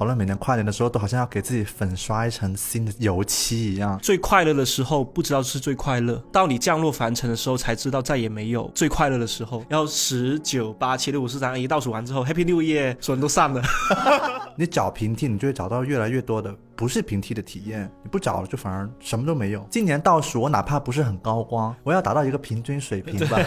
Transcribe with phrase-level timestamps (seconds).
[0.00, 3.98] 讨论每年跨年的时候都好像要给自己粉刷一层新的油漆一样。
[3.98, 9.62] 最快乐的时候不知道是最快乐，到你降落凡尘的时候才知道再也没有最快乐的时候。
[9.68, 13.62] 然后十九八七六五四三二一倒数完之后，Happy New Year，所有人都散了。
[14.56, 19.66] 你找平替，你就会找到越来越多的不是平替的体验；你不找了，就反而什么都没有。
[19.68, 23.38] 今年倒数，我哪怕不是很高光，我要达到一个平均水平吧。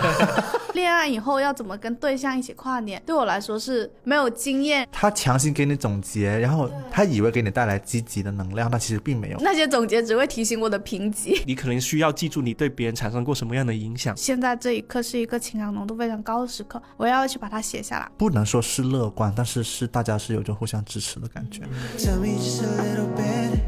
[0.84, 4.86] 恋爱以后要怎么跟对象一起跨年，对我来说是没有经验。
[4.92, 9.38] 他强行给你总结，然后他以为给你带来积极的能量，但其实并没有。
[9.40, 11.42] 那些总结只会提醒我的贫瘠。
[11.48, 14.14] 你可能需要记住你对别人产生过什么样的影响。
[14.18, 18.12] 现在这一刻是一个情感浓度非常高的时刻，我要去把它写下来。
[18.18, 21.62] 不能说是乐观，但是是大家是有着互相支持的感觉。
[21.98, 23.63] Tell me just a little bit.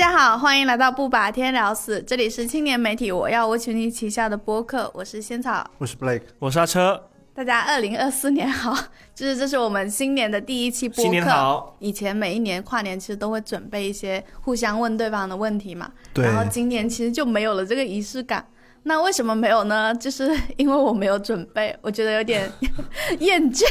[0.00, 5.62] 家好，欢迎来到不把天聊死，这里是青年媒体我要我群你旗下的播客，我是仙草。
[5.76, 6.98] 我是 Blake，我是阿车，
[7.34, 8.74] 大家二零二四年好，
[9.14, 11.02] 就是这是我们新年的第一期播客。
[11.02, 11.76] 新年好。
[11.80, 18.42] 以前每一年跨年其实都会准备一些互相问对方的问题嘛，对然后今年其实就没有了这个仪式感。
[18.84, 19.94] 那为什么没有呢？
[19.96, 22.50] 就是因为我没有准备，我觉得有点
[23.20, 23.66] 厌倦。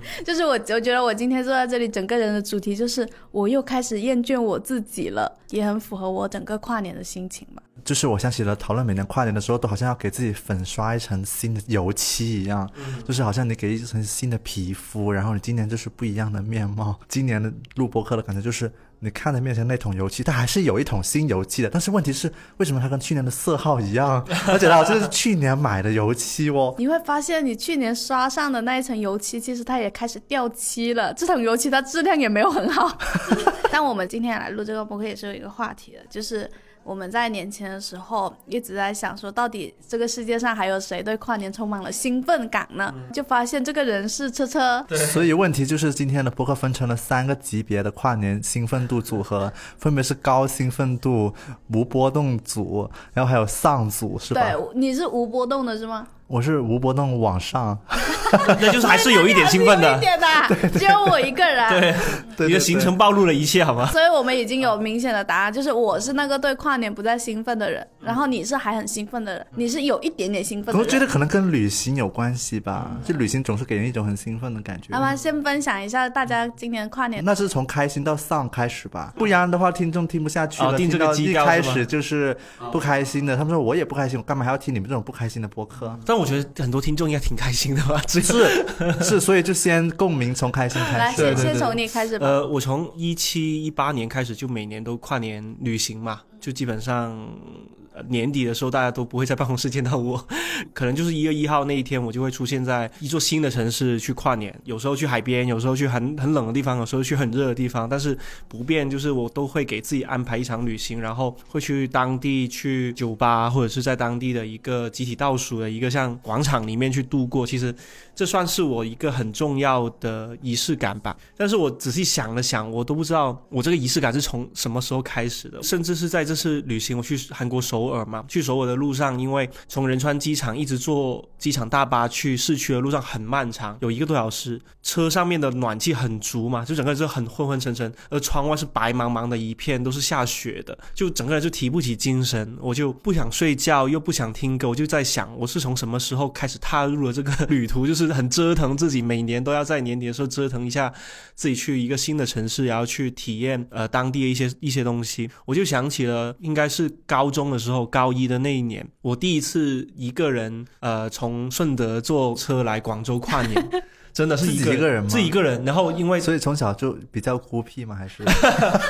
[0.24, 7.62] 就是我，我觉得我今天坐在这里，整个人的主题就是我又开始厌倦我自己了，也很符合我整个跨年的心情吧。
[7.84, 12.68] 就是我想起了讨论每年跨年的时候都好像要给自己粉刷一层新的油漆一样，
[13.06, 16.98] 就是好像你给一层新的皮肤，然后你今年就是不一样的面貌。
[17.08, 18.70] 今年的录播课的感觉就是。
[19.00, 24.26] 你看着面前那桶油漆，它还是有一桶新油漆的，但是问题是，为什么它跟去年的色号一样？
[24.48, 26.74] 而且它这是去年买的油漆哦。
[26.78, 31.12] 你会发现，你去年刷上的那一层油漆，其实它也开始掉漆了。
[31.12, 32.96] 这桶油漆它质量也没有很好。
[33.70, 36.50] 但我们今天来录这个播客也是有一个话题的，就是
[36.86, 42.94] 我们在年前的时候一直在想说，到底这个世界上还有谁对跨年充满了兴奋感呢？
[43.12, 44.86] 就发现这个人是车车。
[45.12, 51.34] 所以问题就是今天的播客分成了三个级别的跨年兴奋度组合， 分别是高兴奋度、
[51.72, 54.40] 无波动组，然后还有丧组，是吧？
[54.40, 56.06] 对，你是无波动的是吗？
[56.26, 57.78] 我是无波动往上，
[58.60, 60.00] 那就是还是有一点兴奋的一。
[60.00, 60.26] 点的，
[60.76, 61.68] 只有我一个人。
[61.70, 61.94] 对，
[62.36, 63.86] 对你的行程暴露了一切，好吗？
[63.92, 70.80] 所以我们已经有明显的答案，就是我是那个对跨年不再兴奋的人，然后你是还很兴奋的人，你是有一点点兴奋的人。
[70.80, 74.88] 我觉得可能跟旅行有关系吧，就旅行总是给人一种很兴奋的感觉。
[74.90, 80.70] 要不然先分享一下大家今年跨年那是从开心到丧开始吧，不然的话听众听不下去了。
[80.70, 82.36] 哦定这个基调是吗一开始就是
[82.72, 85.96] 不开心的，他们说我也不开心，我干嘛还要听你们这种不开心的播客？
[86.04, 88.00] 但我觉得很多听众应该挺开心的吧？
[88.06, 91.16] 只 是是，所以就先共鸣，从开心开来，始。
[91.16, 92.26] 先先从你开始吧。
[92.26, 97.75] 呃，我从一七一八年开始就每年都跨年旅行嘛，就基本上呃
[98.08, 100.26] 年底的时候大家都不会在办公室见到我，
[100.72, 108.16] 可能就是一月一号那一天我就会出现在一座新的城市去跨年，有时候去海边，有时候去很很冷的地方，有时候去很热的地方，但是
[108.48, 117.74] 不变就是我都会给自己安排一场旅行，然后会去当地去酒吧或者是在当地的一个集体倒数的一个像广场里面去度过，其实
[118.16, 121.16] 这算是我一个很重要的仪式感吧。
[121.36, 150.92] 但是我仔细想了想，我都不知道我这个仪式感是从什么时候开始的，甚至是在这次旅行，我去韩国首尔嘛，去首尔的路上，因为从仁川机场一直坐机场大巴去市区的路上很漫长，有一个多小时，车上面的暖气很足嘛，就整个人就很昏昏沉沉，而窗外是白茫茫的一片，都是下雪的，就整个人就提不起精神，我就不想睡觉，又不想听歌，我就在想，我是从什么时候开始踏入了这个旅途，就是很折腾自己，每年都要在年底的时候折腾一下
[151.34, 155.28] 自己去一个新的城市，然后去体验呃当地的一些一些东西。
[155.44, 163.70] 我就想起了应该是高中的时候，高一的那一年，我第一次一个人呃从顺德坐车来广州跨年。
[164.16, 167.94] 真的是一个人吗自己一个人，然后因为所以从小就比较孤僻吗？
[167.94, 168.24] 还是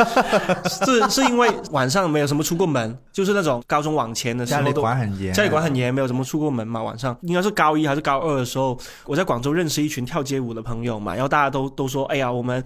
[0.70, 5.34] 是是因为晚上没有什么出过门，就是那种高中往前的时家里管很严？
[5.34, 6.80] 家里管很严，没有什么出过门嘛。
[6.80, 12.62] 晚上应该是高一还是高二的时候，我在广州认识一群跳街舞的朋友嘛，然后大家都都说，哎呀，我们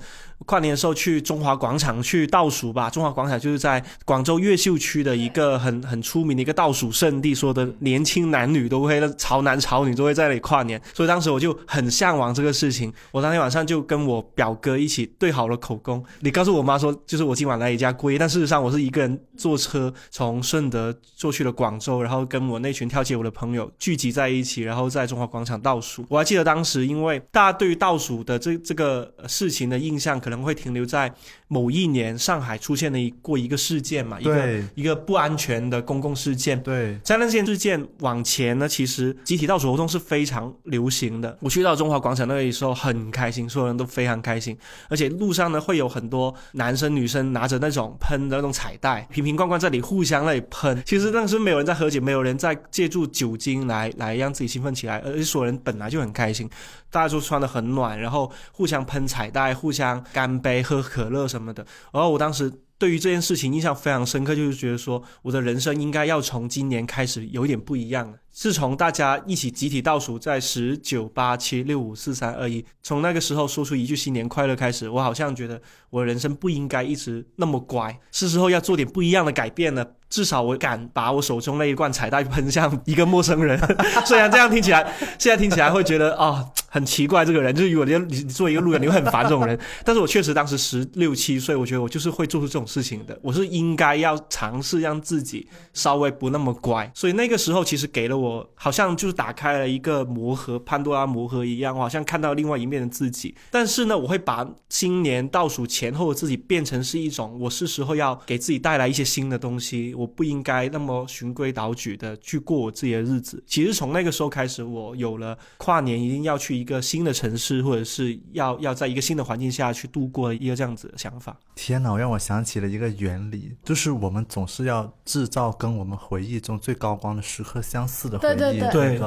[0.47, 2.89] 跨年的时候去中华广场去倒数吧。
[2.91, 12.93] 中华广场就是在广州越秀区的一个很很出名的一个倒数圣地，说的年轻男女都会潮男潮女都会在那里跨年，所以当时我就很向往这个事情。
[13.13, 26.05] 我当天晚上就跟我表哥一起对好了口供，你告诉我妈说，就是我今晚来你家过夜，但事实上我是一个人坐车从顺德坐去了广州，然后跟我那群跳街舞的朋友聚集在一起，然后在中华广场倒数。
[26.09, 31.13] 我还记得当时，因为大家对于倒数的这这个呃事情的印象可能会停留在
[31.49, 36.61] 某一年上海出现了一过一个事件嘛，一个一个不安全的公共事件。
[36.63, 41.37] 对，在那件事件往前呢，其实集体倒数活动是非常流行的。
[41.41, 44.57] 我去到中华广场那里的时候很开心，所有人都非常开心，
[44.89, 50.83] 而且路上呢会有很多男生女生拿着那种喷的那种彩带，瓶瓶罐罐在里互相那里喷。
[50.87, 56.49] 其实当时没有人在喝酒，没有人在借助酒精来来让自己兴奋起来，而且所有人本来就很开心，
[56.91, 61.65] 大家都穿的很暖，然后互相喷彩带，互相干杯、喝可乐什么的。
[61.93, 68.17] 然后我当时对于这件事情印象非常深刻，就是觉得说我的人生应该要从今年开始有点不一样了。
[68.33, 75.61] 自从大家一起集体倒数在十九八七六五四三二一，从那个时候说出一句新年快乐开始，我好像觉得
[75.91, 79.87] 我人生不应该一直那么乖，是时候要做点不一样的改变了。
[80.09, 83.57] 至少我敢把我手中那一罐彩带喷向一个陌生人，
[84.07, 89.59] 虽然这样听起来，现在听起来会觉得啊、很奇怪，这个人就是如果你你作为一个路人，你会很烦这种人。
[89.85, 96.91] 但是我确实当时十六七岁，我觉得我就是会做出这种事情的，我是应该要尝试让自己稍微不那么乖。
[96.95, 103.35] 所以那个时候其实给了我，好像就是打开了一个魔盒，潘多拉魔盒一样，我好像看到另外一面的自己。
[103.51, 113.43] 但是呢，我会把新年倒数前后的自己变成是一种，我是时候要给自己带来一些新的东西，我不应该那么循规蹈矩的去过我自己的日子。
[113.47, 121.37] 其实从那个时候开始，我有了跨年一定要去一个新的城市，或者是要要在一个新的环境下去度过一个这样子的想法。
[121.55, 128.61] 天哪，让我想起了一个原理，就是我们总是要制造跟我们回忆中最高光的时刻相似的回忆。
[128.71, 129.01] 对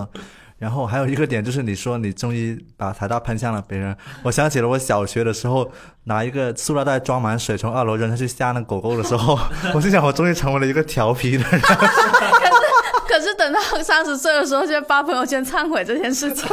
[0.59, 5.69] 然后还有一个点就是，你说你终于把彩带喷向了别人，我想起了我小学的时候
[6.05, 9.37] 拿一个塑料袋装满水从二楼扔下去吓那狗狗的时候，
[9.75, 11.59] 我心想我终于成为了一个调皮的人。
[13.09, 16.47] 可是等到三十岁的时候，就发朋友圈忏悔这件事情。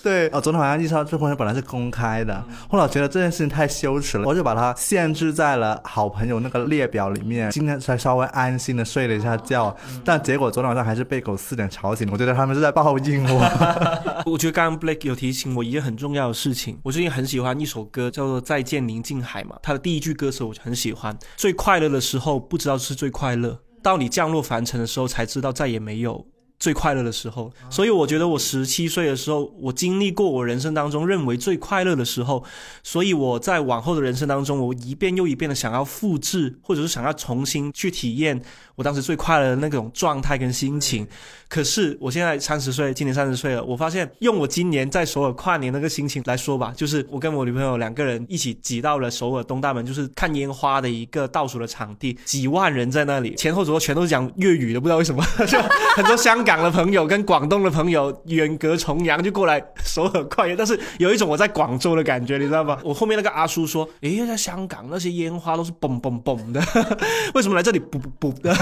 [0.04, 7.50] 对，哦，昨天晚上意识到这朋友本来是公开的，后来我觉得这件事情太羞耻了，我就把它限制在了好朋友那个列表里面。
[7.50, 9.74] 今天才稍微安心的睡了一下觉，
[10.04, 12.08] 但结果昨天晚上还是被狗四点吵醒。
[12.10, 13.40] 我觉得他们是在报应我。
[14.26, 16.78] 我觉得刚刚 Blake 有提醒我一件很重要的事情。
[16.82, 19.56] 我最近很喜欢一首歌，叫做《再见宁静海》嘛。
[19.62, 21.16] 它的第一句歌词我很喜欢。
[21.36, 26.26] 最快乐的时候不知道是最快乐，到你降落凡尘的时候才知道再也没有。
[26.60, 32.44] 最快乐的时候，所以我觉得我十七岁的时候，我经历过我人生当中认为最快乐的时候，
[32.82, 38.38] 所以我在往后的人生当中，我一遍又一遍的想要复制，或者是想要重新去体验
[38.76, 41.08] 我当时最快乐的那种状态跟心情。
[41.48, 55.58] 可是我现在三十岁，今年三十岁了，我发现用我今年在首尔跨年那个心情来说吧，就是我跟我女朋友两个人一起挤到了首尔东大门，就是看烟花的一个倒数的场地，几万人在那里，前后左右全都是讲粤语的，不知道为什么，就
[55.96, 62.76] 很多香港的朋友跟广东的朋友远隔重洋就过来手很快，但是有一种我在广州的感觉，你知道吗？
[62.82, 66.60] 我后面那个阿叔说，诶，在香港那些烟花都是嘣嘣嘣的，
[67.34, 68.52] 为什么来这里不不不的？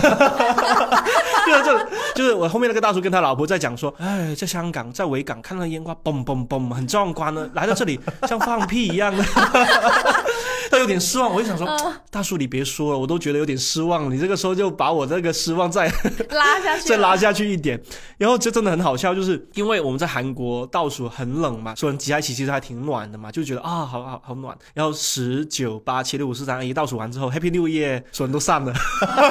[1.46, 1.78] 就是就
[2.16, 7.98] 就是我后面那个大叔跟他老婆在讲说，哎，在香港在维港看到烟花嘣嘣嘣，很壮观呢，来到这里
[8.28, 9.24] 像放屁一样的，
[10.78, 11.32] 有点失望。
[11.32, 11.66] 我就想说，
[12.10, 15.86] 大叔你别说了，我都觉得有点失望，你这个时候就把我这个失望再
[16.30, 17.80] 拉下去， 再拉下去一点，
[18.16, 24.56] 然后就真的很好笑，就是因为我们在韩国倒数很冷嘛，所以人挤在一起其实还挺暖的嘛，就觉得啊好好好暖。
[24.74, 28.72] 然后十九八七六五四三二一倒数完之后，Happy New Year，所有人都散了，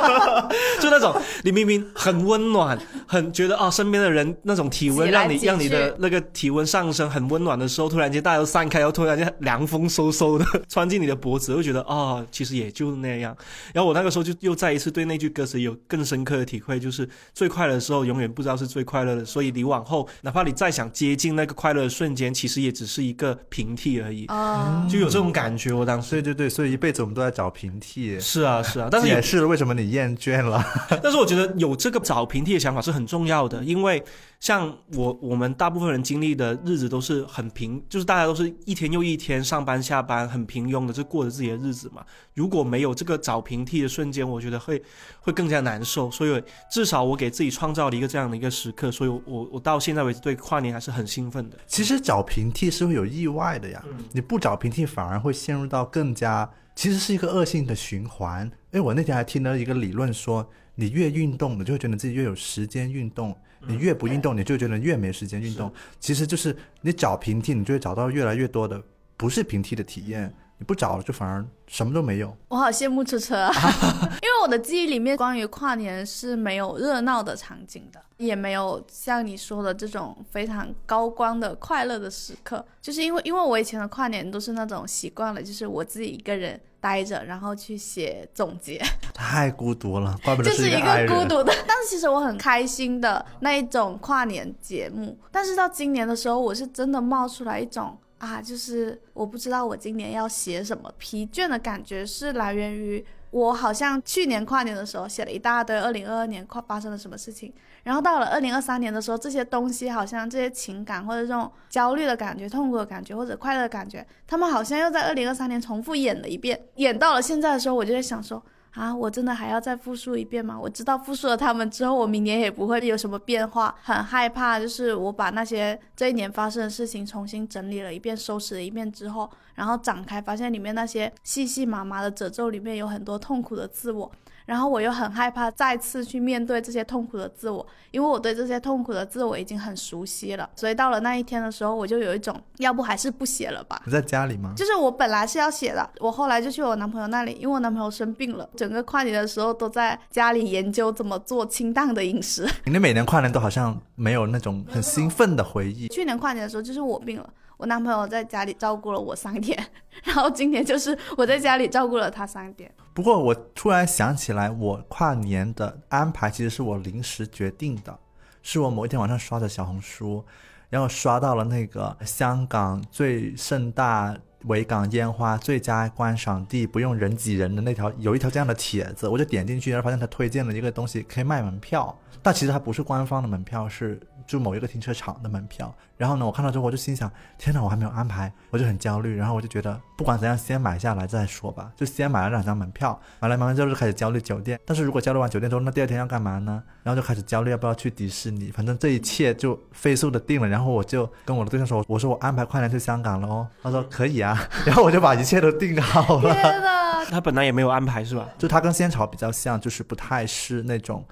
[0.81, 2.77] 就那种你明明很温暖，
[3.07, 13.35] 很觉得啊身边的人那种体温让你挤让你的那个体温上升很温暖的时候，突然间大家都散开，然后突然间凉风嗖嗖的穿进你的脖子，会觉得啊其实也就那样。
[13.73, 25.71] 然后我那个时候就又再一次对那句歌词有更深刻的体会，就是最快乐的时候永远不知道是最快乐的，所以你往后哪怕你再想接近那个快乐的瞬间，其实也只是一个平替而已，哦，就有这种感觉。
[25.73, 28.19] 我当时对对对，所以一辈子我们都在找平替。
[28.19, 30.63] 是啊是啊，但是也是为什么你厌倦了。
[31.01, 34.03] 但是我觉得有这个找平替的想法是很重要的，因为
[34.39, 42.05] 像我我们大部分人经历的日子都是很平，就是大家都是一天又一天上班下班，很平庸的就过着自己的日子嘛。
[42.35, 44.81] 如果没有这个找平替的瞬间，我觉得会
[45.19, 46.09] 会更加难受。
[46.11, 51.57] 所以至少我给自己创造了一个这样的一个时刻，所以我我到现在为止对跨年还是很兴奋的。
[51.65, 58.45] 其实找平替是会有意外的呀，你不找平替反而会陷入到更加，其实是一个恶性的循环。
[58.71, 63.31] 因为我那天还听了一个理论说，你越运动，你就会觉得自己越有时间运动；
[63.65, 65.71] 你越不运动，你就觉得越没时间运动。
[65.99, 68.81] 其实就是你找平替，你就会找到越来越多的
[69.15, 70.33] 不是平替的体验。
[70.59, 72.35] 你不找了，就反而什么都没有。
[72.47, 73.51] 我好羡慕车车啊，
[74.23, 82.65] 因为我的记忆里面关于跨年是没有热闹的场景的，也没有像你说的这种非常高光的快乐的时刻。
[82.81, 88.81] 就是因为因为我以前的跨年都是那种习惯了，就是我自己一个人待着，然后去写总结，
[89.13, 90.81] 太孤独了，怪不得就是一。
[90.81, 91.53] 个孤独的。
[91.67, 97.95] 但是其实我很开心的那一种跨年节目，但是到今年的时候，我是真的冒出来一种。
[98.19, 118.43] 啊，就是我不知道我今年要写什么，疲倦的感觉是来源于我好像去年跨年的时候写了一大堆二零二二年跨发生了什么事情，然后到了二零二三年的时候，这些东西好像这些情感或者这种焦虑的感觉、痛苦的感觉或者快乐的感觉，他们好像又在二零二三年重复演了一遍，演到了现在的时候，我就在想说。
[118.77, 120.55] 啊，我真的还要再复述一遍吗？
[120.57, 124.59] 我知道复述了他们之后，我明年也不会有什么变化，很害怕。
[124.59, 134.11] 就是我把那些这一年发生的事情重新整理了一遍，收拾了一遍之后，然后展开，发现里面那些细细麻麻的褶皱里面有很多痛苦的自我。
[134.47, 143.81] 然后我又很害怕再次去面对这些痛苦的自我，因为我对这些痛苦的自我已经很熟悉了，所以到了那一天的时候，我就有一种要不还是不写了吧。
[143.85, 144.53] 你在家里吗？
[144.55, 152.47] 就是我本来是要写的，我后来就去我男朋友那里，因为我男朋友生病了，整个跨年的时候都在家里研究怎么做清淡的饮食。
[152.65, 155.89] 你每年跨年都好像没有那种很兴奋的回忆。
[155.89, 159.57] 去年跨年的时候就是我病了，我男朋友在家里照顾了我三天，
[160.03, 162.71] 然后今年就是我在家里照顾了他三天。
[162.93, 167.97] 不过我突然想起来，我跨年的安排其实是我临时决定的，
[168.43, 170.23] 是我某一天晚上刷着小红书，
[170.69, 185.73] 然后刷到了那个香港最盛大维港烟花最佳观赏地，不用人挤人的那条，有一条这样的帖子，我就点进去，然后发现他推荐了一个东西可以卖门票，但其实它不是官方的门票，是就某一个停车场的门票。
[185.95, 189.15] 然后呢，我看到之后我就心想，天哪，我还没有安排，我就很焦虑。
[189.15, 192.99] 然后我就觉得，不管怎样，先买下来再说吧，就先买了两张门票。
[193.19, 196.61] 买了门票之后就开始焦虑酒店，但是如果焦虑完酒店之后，那第二天要干嘛呢？
[196.83, 198.51] 然后就开始焦虑要不要去迪士尼。
[198.51, 200.47] 反正这一切就飞速的定了。
[200.47, 203.47] 然后我就跟我的对象说，我说我安排快点去香港了哦。
[203.63, 204.37] 他说可以啊。
[204.65, 206.35] 然后我就把一切都定好了。
[207.09, 208.27] 他本来也没有安排是吧？
[208.37, 211.03] 就他跟仙草比较像，就是不太是那种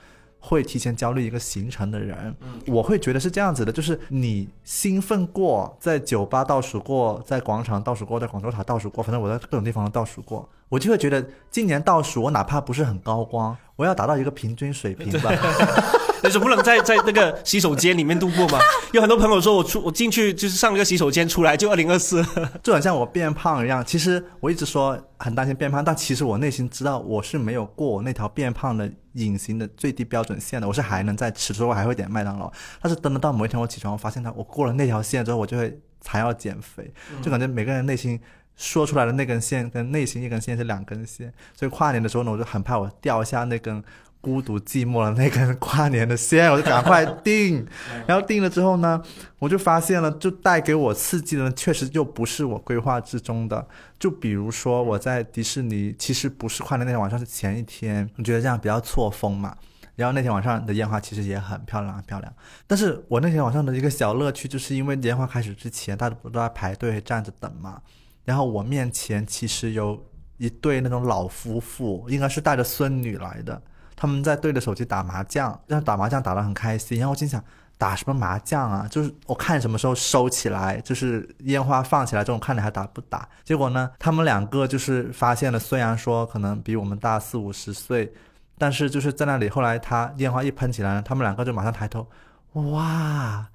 [0.46, 2.36] 会提前焦虑一个行程的人。
[2.68, 15.32] 我会觉得是这样子的，就是你兴奋过，在酒吧倒数过，在广场倒数过，在广州塔倒数过，反正我在各种地方都倒数过，我就会觉得今年倒数，我哪怕不是很高光，我要达到一个平均水平吧。
[16.24, 18.60] 你总不能在在那个洗手间里面度过嘛？
[18.93, 22.25] 有很多朋友说我出我进去就是上了个洗手间，出来就二零二四。
[22.63, 23.84] 就很像我变胖一样。
[23.86, 32.51] 其实我一直说很担心变胖，但其实我内心知道我是没有过我那条变胖的隐形的最低标准线的，我是还能再吃，所以我还会点麦当劳。
[32.81, 36.91] 但是等到到某一天我起床，我发现它我过了那条线之后，我就会才要减肥，
[37.22, 38.19] 就感觉每个人内心。
[38.57, 43.84] 说出来的那根线跟内心一根线是两根线，所以跨年的时候呢，我就很怕我掉下那根
[44.25, 47.63] 孤独寂寞的那根跨年的 线，我就赶快定。
[48.08, 49.00] 然后定了之后呢，
[49.38, 53.67] 我就发现了，就带给我刺激的呢，确实就不是我规划之中的。
[54.00, 59.55] 就比如说我在迪士尼，其实不是跨年那天晚上，是前一天，我觉得这样比较错峰嘛。
[59.96, 62.34] 然后那天晚上的烟花其实也很漂亮，很漂亮。
[62.65, 67.79] 但是我那天晚上的一个小乐趣，就是因为烟花开始之前，大家不都在排队站着等嘛。
[68.24, 70.03] 然后我面前其实有
[70.38, 73.62] 一对那种老夫妇，应该是带着孙女来的，
[73.96, 77.00] 他们在对着手机打麻将，但是打麻将打得很开心。
[77.00, 77.44] 然后我心想，
[77.78, 78.88] 打什么麻将啊？
[78.90, 83.28] 就是我看什么时候收起来，就是烟花放起来这种，看你还打不打？
[83.44, 88.12] 结果呢，他们两个就是发现了，虽然说可能比我们大四五十岁，
[88.58, 92.08] 但是就是在那里，后来他烟花一喷起来，他们两个就马上抬头，
[92.54, 93.48] 哇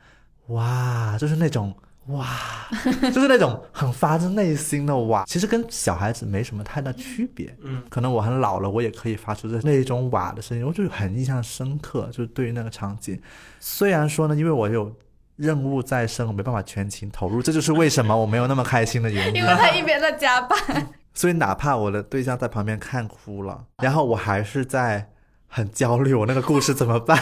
[0.49, 1.75] 哇，就是那种。
[2.07, 2.27] 哇，
[3.13, 7.55] 就是那种很发自内心的哇，其实跟小孩子没什么太大区别。
[7.63, 12.07] 嗯，可能我很老了，我也可以发出这那一种哇的声音，我就很印象深刻。
[12.07, 13.21] 就是对于那个场景，
[13.61, 14.93] 虽然说呢，因为我有
[15.37, 19.37] 任务在身，我没办法全情投入，这就是为什么我没有那么开心的原因。
[19.41, 20.59] 因为他一边在加班。
[21.15, 25.11] 所以哪怕我的对象在旁边看哭了，然后我还是在
[25.49, 27.19] 很焦虑，我那个故事怎么办？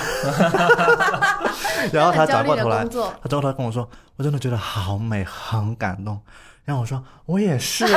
[1.92, 6.20] 然后他转过头来，他转过头跟我说：“我真的觉得好美，很感动。”
[6.64, 7.84] 然后我说：“我也是。”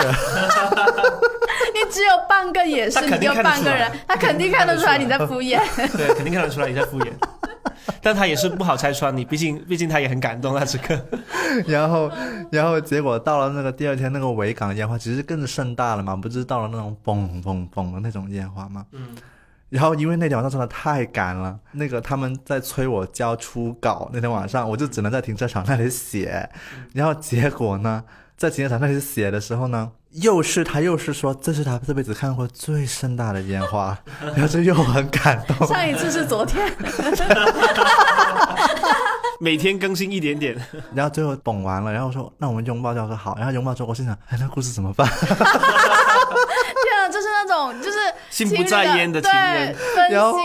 [1.73, 5.59] 你只有半个眼神，他肯定你有半个人，他肯定看得出来你在敷衍。
[5.97, 7.11] 对， 肯定看得出来你在敷衍。
[8.01, 10.99] 但他也是不好拆穿你，毕竟毕竟他也很感动啊，此刻。
[11.65, 12.09] 然后，
[12.51, 18.85] 然后结果到了那个第二天，那个维港烟花其实更盛大了嘛，不是到了那种嘣嘣嘣的那种烟花吗？
[18.91, 19.15] 嗯。
[19.71, 26.49] 然后因为那天晚上真的太赶了，那个他们在催我交初稿，那天晚上我就只能在停车场那里写，
[26.93, 28.03] 然后结果呢，
[28.35, 33.97] 在停车场那里写的时候呢，又是他又是说这是他这辈子看过最盛大的烟花，
[34.35, 35.65] 然后就又很感动。
[35.65, 36.69] 上一次是昨天，
[39.39, 40.53] 每天更新一点点，
[40.93, 45.09] 然后最后懂完了，然后说那我们拥抱，就说好，然后拥抱之后，我心想，哎，那故事怎么办？
[48.31, 50.35] 心不在焉的情人对然后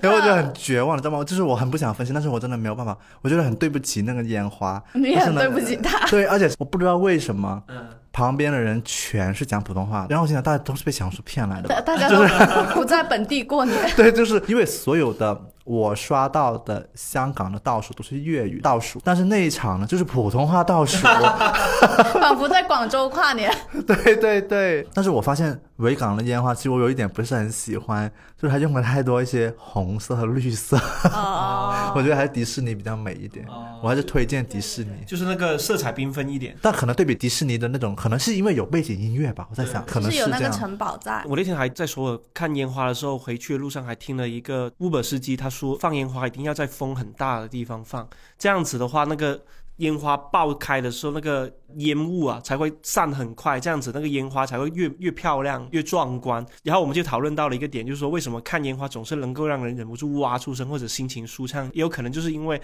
[0.00, 1.22] 然后我就很绝望，你知道吗？
[1.24, 6.06] 就是我很不想分心，但是我真的没有办法，我觉得很对不起那个烟花，你很对不起他。
[6.06, 11.82] 对，而且我不知道为什么嗯，旁边的人全是讲普通话，然后我心想大家都是被小红书骗来的？
[11.82, 12.24] 大家都
[12.74, 21.06] 不在本地过年， 对，就是因为所有的我刷到的香港的倒数都是粤语倒数，但是那一场呢就是普通话倒数。
[22.20, 23.52] 仿佛在广州跨年。
[23.86, 28.10] 对对对，但是我发现维港的烟花，其实我有一点不是很喜欢，
[28.40, 30.78] 就是它用了太多一些红色和绿色，
[31.12, 34.92] 哦， 我觉得还是迪士尼比较美一点，哦我还是推荐迪士尼。
[35.04, 36.56] 就是那个色彩缤纷一点。
[36.62, 40.48] 但可能对比迪士尼的那种，可能是因为有背景音乐吧，我在想，可能是有那个。
[40.52, 41.24] 城堡在。
[41.26, 48.08] 我那天还在说看烟花的时候，回去的路上还听了一个 Uber 司机，他说放烟花一定要在风很大的地方放，
[48.38, 49.40] 这样子的话，那个
[49.82, 56.44] 烟花爆开的时候，那个烟雾啊才会散很快，这样子那个烟花才会越越漂亮、越壮观。
[56.62, 62.60] 然后我们就讨论到了一个点，就是说为什么看烟花总是能够让人忍不住哇出声或者心情舒畅，也有可能就是因为。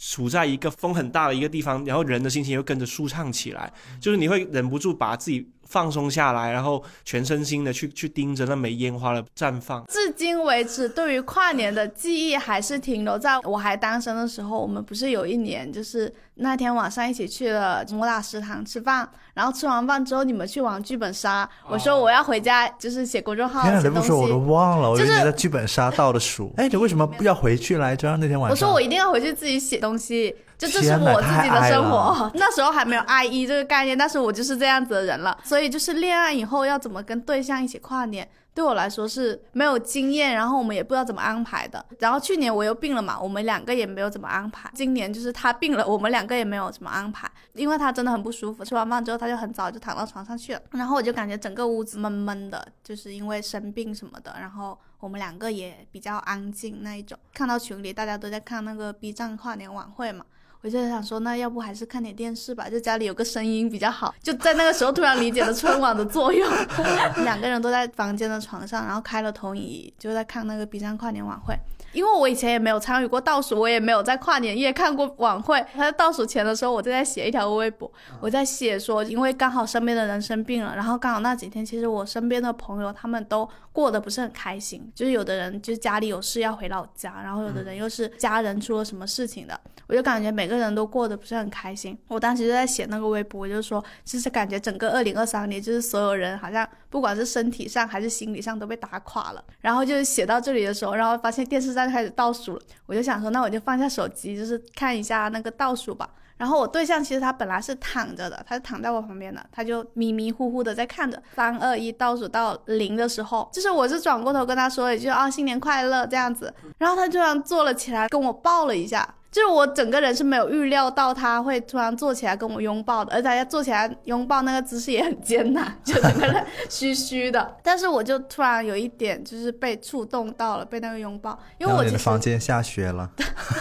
[0.00, 9.84] 处在一个风很大的一个地方，然后人的心情又跟着舒畅起来，就是你会忍不住把自己放松下来，然后全身心的去去盯着那枚烟花的绽放。
[9.88, 14.56] 至今为止，对于跨年的记忆还是停留在我还单身的时候。
[14.62, 24.38] 我们不是有一年，就是那天晚上一起去了摩打食堂吃饭，然后吃完饭之后，你们去玩剧本杀，我说我要回家，就是写公众号天哪，写东你不说我都。
[24.48, 26.52] 忘了，我以就是在剧本杀倒的数。
[26.56, 28.16] 哎，你为什么不要回去来着？
[28.16, 32.30] 那天晚上我说我一定要回去自己写东西，就这是我自己的生活。
[32.34, 35.36] 那时候还没有 IE 这个概念，但是我就是这样子的人了。
[35.44, 38.26] 所以就是恋爱以后要怎么跟对象一起跨年，
[38.58, 41.86] 对我来说是没有经验，然后我们也不知道怎么安排的。
[42.00, 44.68] 然后去年我又病了嘛，我们两个也没有怎么安排。
[44.74, 48.64] 今年就是他病了，我们两个也没有怎么安排，因为他真的很不舒服。
[48.64, 54.34] 吃完饭之后他就很早就躺到床上去了，然后我就感觉整个屋子闷闷的，就是因为生病什么的。
[54.40, 57.16] 然后我们两个也比较安静那一种。
[57.32, 60.24] 看到群里大家都在看那个 B 站跨年晚会嘛。
[60.60, 64.14] 我就想说，那要不还是看点电视吧，就家里有个声音比较好。
[64.22, 66.48] 就在那个时候，突然理解了春晚的作用。
[67.22, 71.56] 两个人都在房间的床上，然后开了投影仪，就在看那个 B 站跨年晚会。
[71.92, 75.64] 因为我以前也没有参与过倒数，我也没有在跨年夜看过晚会。
[75.74, 91.96] 他在倒数前的时候，我就在写一条微博，我在写说，因为刚好身边的人生病了，然后刚好那几天，其实我身边的朋友他们都过得不是很开心，就是有的人就是家里有事要回老家，然后有的人又是家人出了什么事情的，我就感觉每个人都过得不是很开心。
[92.08, 99.44] 我当时就在写那个微博，我就说，就是感觉整个二零二三年，就是所有人好像不管是身体上还是心理上都被打垮了。
[99.60, 106.08] 然后就是写到这里的时候，然后发现电视上开始倒数了，我就想说，那我就放下手机，就是看一下那个倒数吧。
[106.36, 111.20] 然后我对象其实他本来是躺着的，他是躺在我旁边的，他就迷迷糊糊的在看着。
[111.34, 119.16] 三二一倒数到零的时候，就是我是转过头跟他说一句啊新年快乐这样子，然后他突然坐了起来跟我抱了一下。
[119.30, 127.54] 就是我整个人是没有预料到他会突然坐起来跟我拥抱的，而且他坐起来拥抱那个姿势也很艰难，就整个人虚虚的。
[127.62, 133.08] 但是我就突然有一点就是被触动到了，被那个拥抱，因为我的我其实房间下雪了，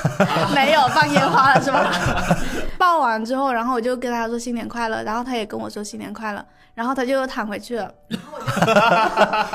[0.56, 1.92] 没有放烟花了是吧？
[2.80, 6.44] 抱完之后，然后我就跟他说新年快乐，然后他也跟我说新年快乐，
[6.76, 7.92] 然后他就又躺回去了。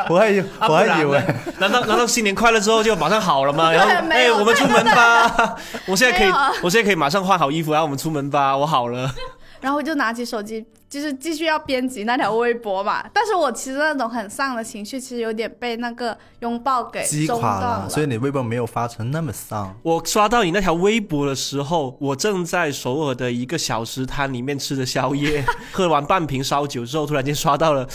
[0.08, 1.20] 我还以啊我还以为
[1.58, 3.72] 难道难道新年快乐之后就马上好了吗？
[3.72, 5.56] 然后哎，我们出门吧！
[5.86, 6.30] 我现在可以
[6.62, 9.10] 我现在可以马上换好衣服，然后我们出门吧，我好了。
[9.60, 13.04] 然后我就拿起手机，就是继续要编辑那条微博嘛。
[13.12, 19.72] 但是我其实那种很丧的情绪，其实有点被那个拥抱给击垮了，所以你微博没有发成那么丧。
[19.84, 27.86] 我刷到你那条微博的时候，我正在首尔的一个小食摊里面吃着宵夜， 喝完半瓶烧酒之后，突然间刷到了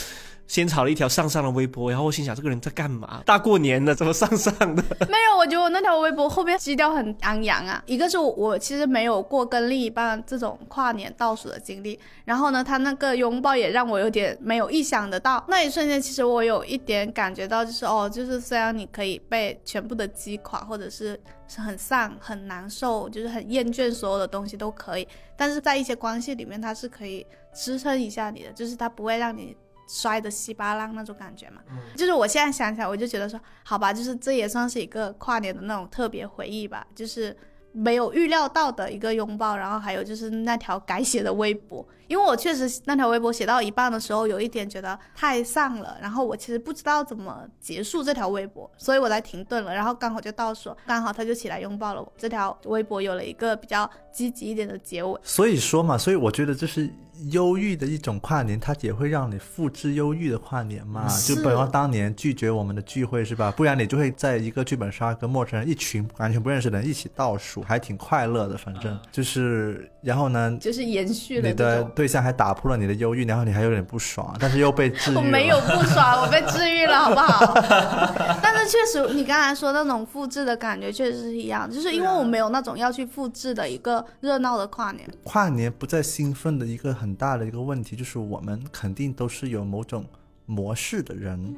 [0.47, 3.21] 先炒了一条上上的微博，然后我心想这个人在干嘛？
[3.25, 4.83] 大过年的怎么上上的？
[5.09, 7.83] 没有，我觉得我那条微博后面基调很昂扬啊。
[7.85, 15.43] 一个是我我其实没有过跟另一半这种跨年倒数的经历，然后呢，他那个拥抱也让我有点没有意想得到。
[15.49, 25.05] 那一瞬间，其实我有一点感觉到，就是哦，就是虽然你可以被全部的击垮，或者是是很丧、很难受，就是很厌倦所有的东西都可以，
[25.35, 29.55] 但是在一些关系里面，它是可以支撑一下你的，就是它不会让你。
[29.87, 31.61] 摔得稀巴烂那种感觉嘛，
[31.95, 37.35] 就是我现在想起来，我就觉得说，好吧，就是这也算是一个跨年的那种特别回忆吧，就是
[37.71, 55.19] 没有预料到的一个拥抱，然后还有就是那条改写的微博，因为我确实那条微博写到一半的时候，有一点觉得太丧了，然后我其实不知道怎么结束这条微博，所以我才停顿了，然后刚好就倒数，刚好他就起来拥抱了我，这条微博有了一个比较积极一点的结尾。
[55.21, 56.89] 所以说嘛，所以我觉得这是
[57.31, 61.07] 忧郁的一种跨年，它也会让你复制忧郁的跨年嘛。
[61.25, 63.51] 就比方当年拒绝我们的聚会是吧？
[63.57, 68.57] 不然你就会在一个剧本杀跟陌生人一群完全不认识的人一起倒数，还挺快乐的。
[68.57, 71.83] 反正就是，然后呢，就是延续了你的。
[71.95, 75.15] 对象还打破了你的忧郁，然后你还有点不爽， 但是又被治愈。
[75.15, 77.53] 我没有不爽， 我被治愈了，好不好？
[78.41, 85.07] 但是确实，你刚才说那种复制的感觉确实是一样，就是因为我没有那种要去复制的一个热闹的跨年。
[85.23, 90.05] 跨年不再兴奋的一个很大的一个问题，就是我们肯定都是有某种
[90.45, 91.55] 模式的人，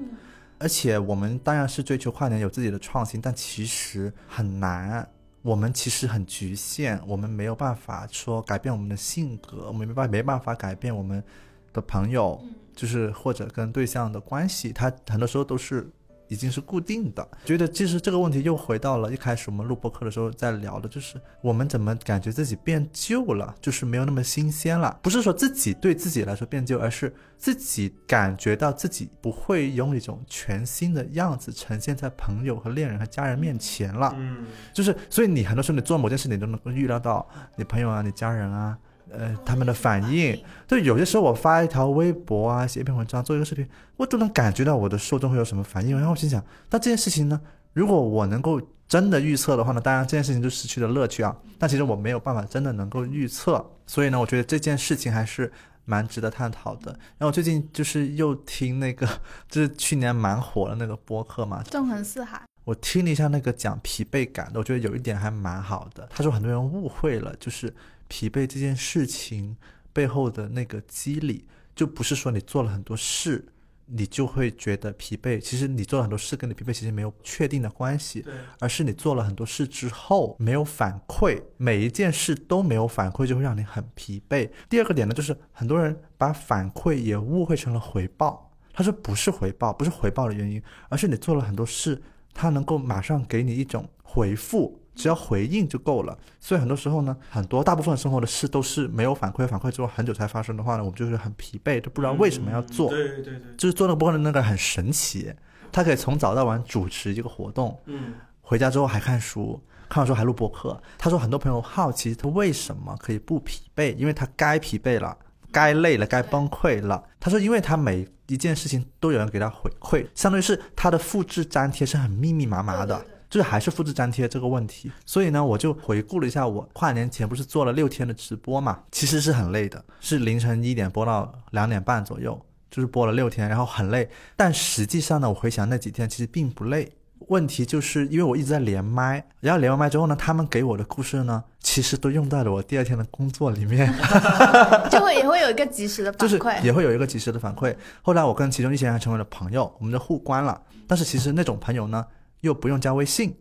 [0.57, 5.07] 而且我们当然是追求跨年有自己的创新，但其实很难。
[5.41, 11.23] 我们其实很局限，我们没有办法说改变我们的性格，我们没办没办法改变我们
[11.71, 12.43] 的朋友，
[12.75, 15.89] 就是或者跟对象的关系，他很多时候都是
[16.29, 17.27] 已经是固定的。
[17.43, 24.97] 觉得其实这个问题又回到了一开始我们录播课的时候在聊的，就是我们怎么感觉自己变旧了，就是没有那么新鲜了。
[25.03, 34.13] 不是说自己对自己来说变旧，而是自己感觉到自己不会用一种全新的样子呈现在朋友和恋人和家人面前了。
[34.15, 38.77] 嗯，就是，所以你很多时候你做某件事，你都能够预料到你朋友啊、你家人啊，
[39.11, 40.37] 呃，他们的反应。
[40.67, 43.67] 就有些时候我发一条微博啊，写一篇文章，做一个视频，
[43.97, 45.95] 我都能感觉到我的受众会有什么反应。
[45.95, 47.39] 然后我心想，那这件事情呢，
[47.73, 51.35] 如果我能够真的预测的话呢，当然这件事情就失去了乐趣啊。
[51.57, 55.51] 但其实我没有办法真的能够预测，所以呢，我觉得这件事情还是。
[55.85, 56.91] 蛮值得探讨的。
[57.17, 59.07] 然后我最近就是又听那个，
[59.49, 66.07] 就是去年蛮火的那个播客嘛，纵横四海，我听了一下那个讲疲惫感的，我觉得有一点还蛮好的。
[66.11, 67.73] 他说很多人误会了，就是
[68.09, 69.55] 疲惫这件事情
[69.93, 73.47] 背后的那个机理，就不是说你做了很多事，
[73.85, 75.39] 你就会觉得疲惫。
[75.39, 78.25] 其实你做了很多事跟你疲惫其实没有确定的关系，
[78.59, 84.49] 而是你做了很多事之后没有反馈，每一件事都没有反馈，就会让你很疲惫。
[84.67, 88.51] 第二个点呢，就是很多人把反馈也误会成了回报。
[88.73, 92.01] 他说不是回报，不是回报的原因，而是你做了很多事，
[92.33, 96.17] 他能够马上给你一种回复，只要回应就够了。
[96.41, 102.89] 所以很多时候呢，很多大部分生活的事都是没有反馈，反馈之后很久才发生的话呢，我们就是很疲惫，都不知道为什么要做。
[102.89, 105.33] 对对对，就是做那个播客的那个很神奇，
[105.71, 110.81] 他可以从早到晚主持一个活动，嗯，回家之后还看书，看完书还录播客。
[110.97, 115.17] 他说很多朋友好奇他为什么可以不疲惫，因为他该疲惫了，
[115.51, 117.01] 该累了，该崩溃了。
[117.21, 123.05] 他说因为他每一件事情都有人给他回馈，相当于是他的复制粘贴是很密密麻麻的。
[123.29, 132.39] 就是还是复制粘贴这个问题，所以呢，我就回顾了一下，我跨年前不是做了六天的直播嘛，其实是很累的，是凌晨一点播到两点半左右，
[132.71, 134.09] 就是播了六天，然后很累。
[134.35, 136.91] 但实际上呢，我回想那几天其实并不累。
[137.27, 143.93] 问题就是因为我一直在连麦，然后连完麦之后呢，他们给我的故事呢，其实都用到了我第二天的工作里面，
[144.89, 146.59] 就会也会有一个及时的反就是馈。
[146.63, 147.75] 也会有一个及时的反馈。
[148.01, 150.59] 后来我跟其中一些人还成为了朋友，我们就互关了。
[150.87, 152.03] 但是其实那种朋友呢，
[152.41, 153.35] 又不用加微信，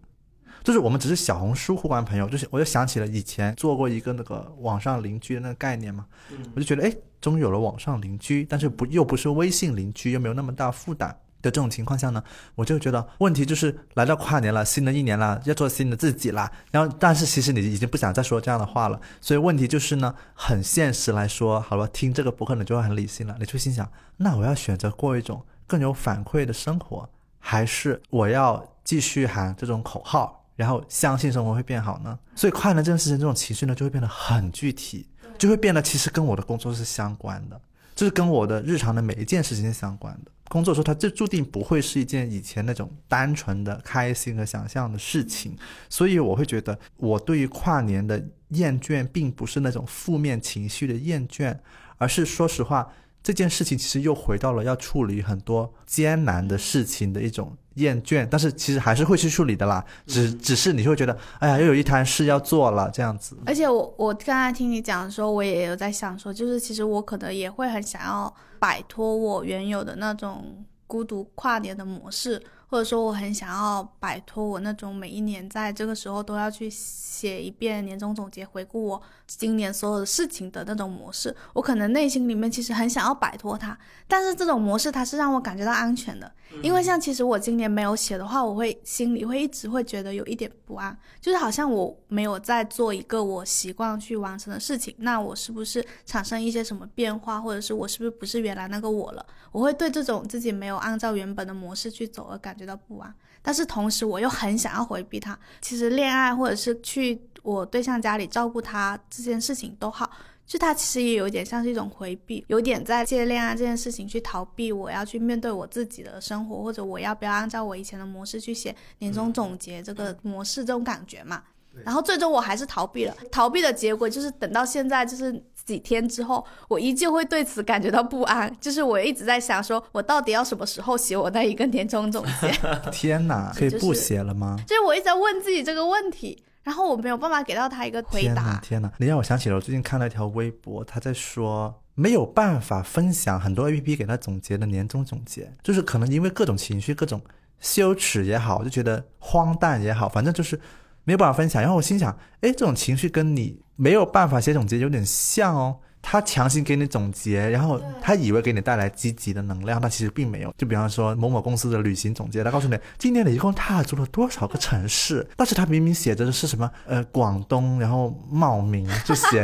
[0.63, 2.29] 就是我们只是小红书互关朋友。
[2.29, 6.07] 就是我就想起了以前做过一个那个网上邻居的那个概念嘛，
[6.55, 11.17] 我就觉得哎，终于有了网上邻居，但是不又不是微信邻居，又没有那么大负担。
[11.41, 12.21] 的这种情况下呢，
[12.57, 16.51] 我就觉得问题就是来到跨年了，新的一年了，要做新的自己啦。
[16.73, 27.09] 然后，但是其实你已经不想再说这样的话了，所以问题就是呢，很现实来说，好了，听这个博客你就会很理性了，你就心想，那我要选择过一种更有反馈的生活，
[27.39, 32.19] 还是我要继续喊这种口号，然后相信生活会变好呢？
[32.35, 37.61] 所以跨年这件事情，这种情绪呢，就会变得很具体，就会变得其实跟我的工作是相关的，
[37.95, 40.31] 就是跟我的日常的每一件事情是相关的。
[40.49, 45.55] 工作的时候，它就注定不会是一件以前那种单纯的开心和想象的事情，
[45.91, 51.55] 所以我会觉得，我对于跨年的厌倦，并不是那种负面情绪的厌倦，
[51.99, 52.91] 而是说实话，
[53.23, 63.37] 这件事情其实又回到了要处理很多艰难的事情的一种厌倦，但是其实还是会去处理的啦，只只是你会觉得，哎呀，又有一摊事要做了这样子。
[63.45, 81.35] 而且我我刚才听你讲的时候，我也有在想说，就是其实我可能也会很想要摆脱我原有的那种孤独跨年的模式，或者说我很想要摆脱我那种每一年在这个时候都要去写一遍年终总结，回顾我今年所有的事情的那种模式。
[81.55, 83.77] 我可能内心里面其实很想要摆脱它，
[84.07, 86.31] 但是这种模式它是让我感觉到安全的，
[86.63, 99.25] 因为像其实我今年没有写的话，我会心里会一直会觉得有一点不安，就是好像我没有在做一个我习惯去完成的事情，那我是不是产生一些什么变化，或者是我是不是不是原来那个我了？
[99.51, 105.39] 我会对这种自己没有按照原本的模式去走而感觉到不安，但是同时我又很想要回避他。
[105.61, 110.11] 其实恋爱或者是去我对象家里照顾他这件事情都好。
[110.45, 121.43] 就他其实也有点像是一种回避，有点在借恋爱这件事情去逃避我要去面对我自己的生活，或者我要不要按照我以前的模式去写年终总结这个模式这种感觉嘛。
[121.85, 125.31] 然后最终我还是逃避了，逃避的结果就是等到现在就是
[125.69, 132.51] 几天之后，我依旧会对此感觉到不安，就是我一直在想说，我到底要什么时候写我那一个年终总结？
[132.91, 134.57] 天哪，可以不写了吗？
[134.67, 138.61] 就是我一直在问自己这个问题，然后我没有办法给到他一个回天哪答。
[138.61, 138.91] 天哪！
[138.97, 147.21] 你让我想起了我最近看了一条微博，他在说没有办法分享很多 A P P 给他总结的年终总结，就是可能因为各种情绪、各种
[147.61, 150.59] 羞耻也好，就觉得荒诞也好，反正就是
[151.05, 151.61] 没有办法分享。
[151.61, 155.79] 然后我心想，哎，这种情绪跟你没有办法写总结有点像哦。
[156.01, 160.55] 他强行给你总结，然后他以为给你带来积极的能量，但其实并没有。
[160.57, 169.43] 就比方说某某公司的旅行总结，他告诉你今年你一共踏足了多少个城市，但是他明明写着的是什么呃广东，然后茂名就写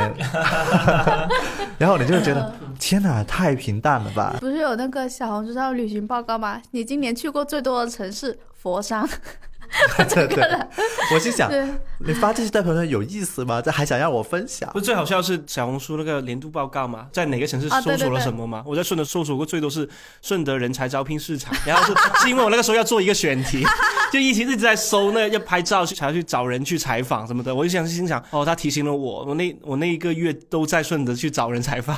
[1.77, 4.35] 然后你就会觉得天哪，太平淡了吧？
[4.39, 6.59] 不是有那个小红书上旅行报告吗？
[6.71, 9.07] 你今年去过最多的城市佛山，
[10.09, 10.43] 对对，
[11.13, 11.51] 我心想，
[11.99, 13.61] 你发这些在朋友圈有意思吗？
[13.61, 14.79] 这还想让我分享不？
[14.79, 18.63] 是最好笑是小红书那个年度报告吗，在哪个城市搜索了什么吗？
[18.65, 19.87] 我在顺德搜索过最多是
[20.21, 23.63] 顺德人才招聘市场，然后是 是因为我那个时候要做一个选题，
[24.11, 31.97] 就一直一直在搜那要拍照去才要去找人去采访什么的，我就想心想哦，他提醒了我，我那我那一个月都在顺德去找人采访，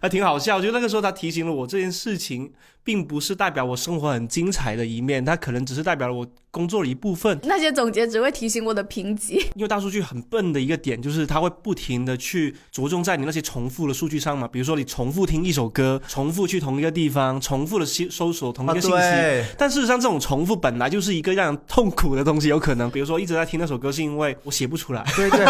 [0.00, 0.60] 还挺好笑。
[0.60, 2.52] 就那个时候他提醒了我这件事情，
[2.88, 7.38] 并不是代表我生活很精彩的一面，它可能只是代表了我工作的一部分。
[7.42, 9.34] 那些总结只会提醒我的评级。
[9.56, 18.96] 因为大数据很笨的一个点，就是它会不停的去着重在你那些重复的数据上嘛，比如说你重复听一首歌，重复去同一个地方，重复的搜搜索同一啊，个信息。
[18.96, 25.04] 对，但事实上，这种重复本来就是一个让人痛苦的东西，有可能，比如说一直在听那首歌，是因为我写不出来。
[25.14, 25.44] 对对，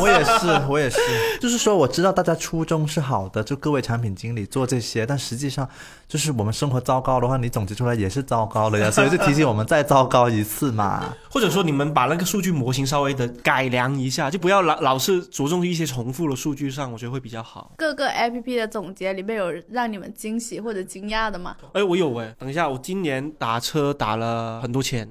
[0.00, 0.98] 我也是，我也是。
[1.40, 5.68] 就是说，我知道大家初衷是好的，就各位产品经理做这些，但实际上，
[6.08, 11.14] 就是我们生活糟糕的话，你总结出来也是糟糕的呀，所以就提醒我们再糟糕一次嘛。
[11.30, 17.72] 或者说，你们把那个数据模型稍微的改良一下，就不要老老是着重于一些重复的数据上，我觉得会比较好。
[17.76, 21.54] 各个 A P P 的总结里面有让你们惊喜或者惊讶的吗？
[21.74, 25.06] 哎，我有哎，等一下，我今年打车打了很多钱，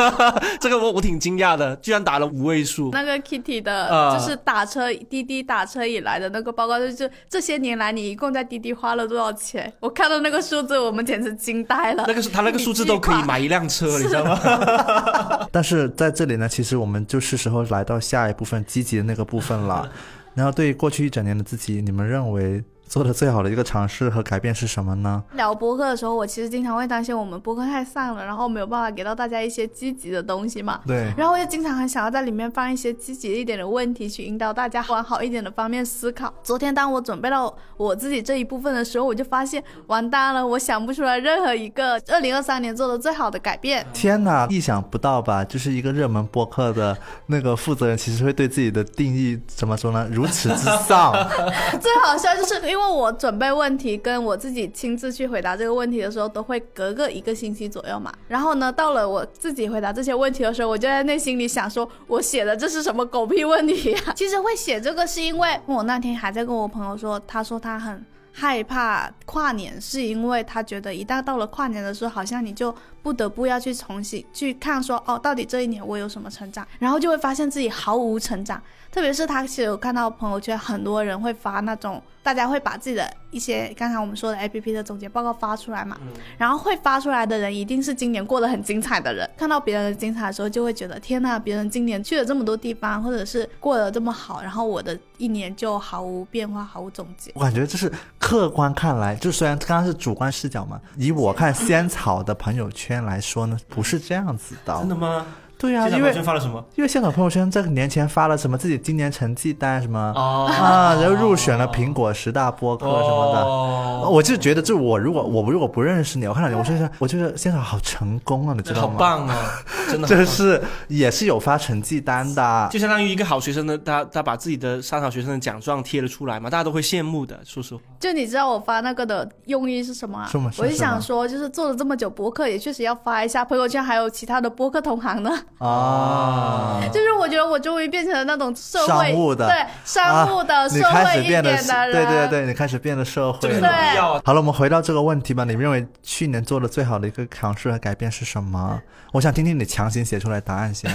[0.60, 2.90] 这个我我挺惊讶的，居然打了五位数。
[2.92, 9.70] 那个 Kitty 的，啊就是打车滴滴打车以来的那个报告，就是这些年来你一共在滴滴花了多少钱？
[9.80, 12.04] 我看到那个数字，我们简直惊呆了。
[12.06, 15.48] 那个是他那个数字都可以买一辆车，你知道吗？
[15.50, 19.90] 但是在这里呢，其实我们就是时候来到下一部分积极的那个部分了。
[20.34, 25.22] 然后对于过去一整年的自己，你们认为做的最好的一个尝试和改变是什么呢？
[25.34, 30.80] 聊播客的时候，我其实经常会担心我们播客太散了，然后没有办法给到大家一些积极的东西嘛。
[30.84, 36.34] 对，然后我就经常很想要在里面放一些积极一点的问题，去引导大家往好一点的方面思考。
[36.42, 43.86] 昨天当我准备到我自己这一部分的时候，我就发现完蛋了，我想不出来任何一个二零二三年做的最好的改变。
[43.92, 45.44] 天哪，意想不到吧？
[45.44, 50.08] 就是一个热门播客的那个负责人，其实会对自己的定义怎么说呢？
[50.10, 51.12] 如此之丧。
[51.80, 58.10] 最好笑就是因为因为我准备问题跟我自己亲自去回答这个问题的时候，都会隔个一个星期左右嘛。
[58.26, 68.02] 然后呢，到了我自己回答这些问题的时候，我就在内心里想说，我写的这是什么狗屁问题呀、 其实会写这个是因为我那天还在跟我朋友说，他说他很。
[68.32, 78.60] 害怕跨年是因为他觉得一旦到了跨年的时候，好像你就不得不要去重新去看说，哦，到底这一年我有什么成长，然后就会发现自己毫无成长。
[78.90, 85.96] 特别是他其实有看到朋友圈，很多人会发那种，大家会把自己的一些刚才我们说的 A P P 的总结报告发出来嘛，
[86.36, 97.30] 然后会发出来的人一定是今年过得很精彩的人，看到别人的精彩的时候，就会觉得天呐，别人今年去了这么多地方，或者是过得这么好，然后我的一年就毫无变化，毫无总结。
[97.36, 104.76] 我感觉就是客观看来，就虽然刚刚是主观视角嘛，以我看仙草的朋友圈来说呢，不是这样子的。
[104.78, 105.26] 真的吗？
[105.60, 106.64] 对啊，因为发了什么？
[106.74, 113.40] 因为现场朋友圈这个年前发了什么自己今年成绩单什么、哦啊，然后入选了苹果十大播客什么的。
[113.42, 118.98] 哦，我就觉得，就我如果我如果不认识你，我看到你，我就觉得我觉得现场好成功啊，你知道吗好？
[118.98, 119.36] 棒啊，
[119.90, 120.18] 真的好棒。
[120.18, 127.38] 这是也是有发成绩单的，就相当于一个好学生的，他他把自己的上好学生的奖状贴了出来嘛，大家都会羡慕的。
[127.44, 130.26] 说实话，就你知道我发那个的用意是什么啊？
[130.26, 135.30] 什么是我就想说，就是做了这么久播客，也确实要发一下朋友圈，还有其他的播客同行呢。
[135.58, 136.80] 啊。
[136.92, 143.54] 就是我觉得我终于变成了那种社会商务的对商务的、啊、社会一点始变得的人，对对对，你开始变得社会了。
[143.54, 144.22] 有必要啊。
[144.24, 145.44] 好了，我们回到这个问题吧。
[145.44, 148.80] 你认为去年做的最好的一个尝试和改变是什么？
[149.12, 150.88] 我想听听你强行写出来答案先。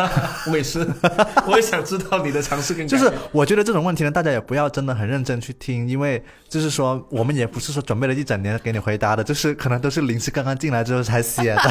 [0.50, 0.86] 我也是，
[1.46, 11.62] 我也想知道你的尝试跟就是我觉得这种问题呢，大家也不要真的很认真去听，因为就是说我们也不是说准备了一整年给你回答的，就是可能都是临时刚刚进来之后才写的。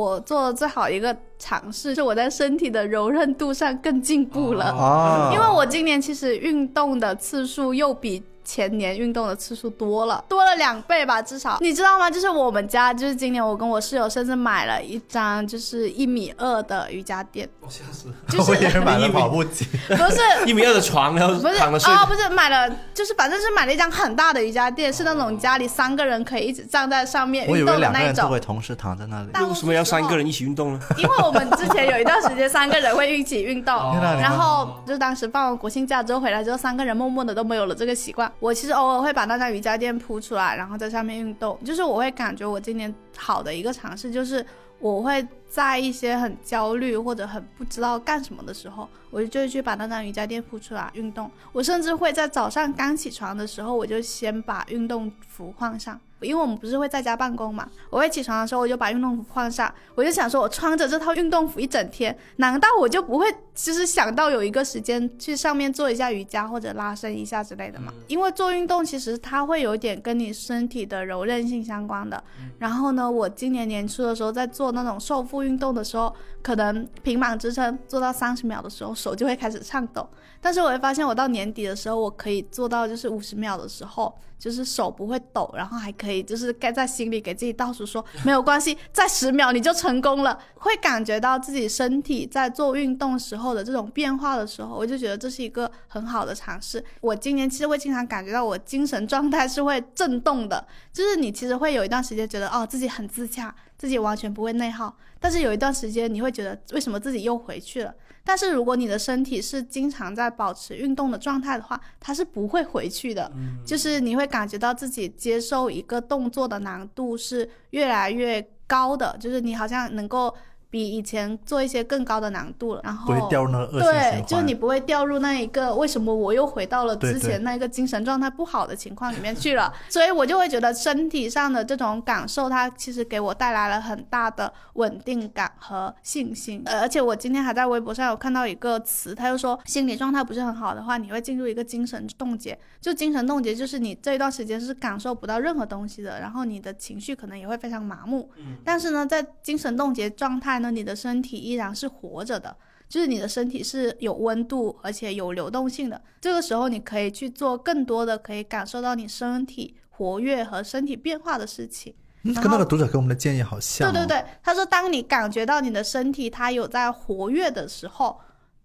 [0.00, 4.70] 我做的最好一个尝试是我在身体的柔韧度上更进步了。
[4.72, 12.10] 哦，因为我今年其实运动的次数又比前年运动的次数多了，多了两倍吧，至少你知道吗？
[12.10, 19.64] 就是我们家，就是今年我跟我室友甚至买了一张就是一米二的瑜伽垫，我吓死了，就是我以为买了跑步机。
[19.88, 21.56] 不是 一米二的床，然后不是。
[21.90, 28.30] 啊、不是买了，就是反正是买了一张很大的瑜伽垫，是那种家里三个人可以一直站在上面我以运为两个人都动的那一种。
[28.30, 29.28] 会同时躺在那里。
[29.32, 30.80] 那为什么要三个人一起运动呢？
[30.96, 33.74] 因为我们之前有一段时间三个人会一起运动，
[34.20, 38.29] 然后就当时放完国庆假之后回来之后，三个人默默的都没有了这个习惯。
[38.38, 41.58] 我其实偶尔会把那张瑜伽垫铺出来，然后在上面运动。
[41.64, 44.44] 就是我会感觉我今年好的一个尝试，就是
[44.78, 51.28] 我会在一些很焦虑或者很不知道干什么的时候，我就会去把那张瑜伽垫铺出来运动。
[51.52, 56.00] 我甚至会在早上刚起床的时候，我就先把运动服换上。
[56.20, 67.90] 因为我们不是会在家办公嘛，我会起床的时候我就把运动服换上，我就想说，我穿着这套运动服一整天，难道我就不会就是想到有一个时间去上面做一下瑜伽或者拉伸一下之类的嘛？
[68.06, 72.22] 因为做运动其实它会有点跟你身体的柔韧性相关的。
[72.58, 80.08] 然后呢，我今年年初的时候在做那种瘦腹运动的时候，可能平板支撑做到三十秒的时候，手就会开始颤抖。
[80.40, 90.38] 但是我会发现，我到年底的时候，我可以做到就是五十秒的时候，就是手不会抖，然后还可以就是该在心里给自己倒数说没有关系，再十秒你就成功了。
[90.54, 96.82] 会感觉到自己身体在做运动时候的这种变化的时候，我就觉得这是一个很好的尝试。
[97.02, 107.94] 我今年其实会经常感觉到我精神状态是会震动的，就是你其实会有一段时间觉得哦自己很自洽，自己完全不会内耗，但是有一段时间你会觉得为什么自己又回去了。
[108.22, 113.32] 但是如果你的身体是经常在保持运动的状态的话，它是不会回去的。
[113.64, 120.32] 就是你会感觉到自己接受一个动作的难度是越来越高的，就是你好像能够
[120.70, 136.62] 比以前做一些更高的难度了，然后不会掉入那个恶性循对，就是你不会掉入那一个为什么我又回到了之前那个精神状态不好的情况里面去了， 所以我就会觉得身体上的这种感受，它其实给我带来了很大的稳定感和信心。
[136.66, 142.58] 呃而且我今天还在微博上有看到一个词，他就说心理状态不是很好的话，你会进入一个精神冻结。
[142.80, 148.30] 就精神冻结，就是你这一段时间是感受不到任何东西的，然后你的情绪可能也会非常麻木。
[148.64, 152.56] 但是呢，在精神冻结状态呢，你的身体依然是活着的。
[152.88, 156.02] 就是你的身体是有温度，而且有流动性的。
[156.20, 161.94] 这个时候，你可以去做更多的可以感受到你身体活跃和身体变化的事情。
[162.22, 163.92] 嗯跟那个读者给我们的建议好像、哦。
[163.92, 168.18] 对对对，他说，当你感觉到你的身体它有在活跃的时候，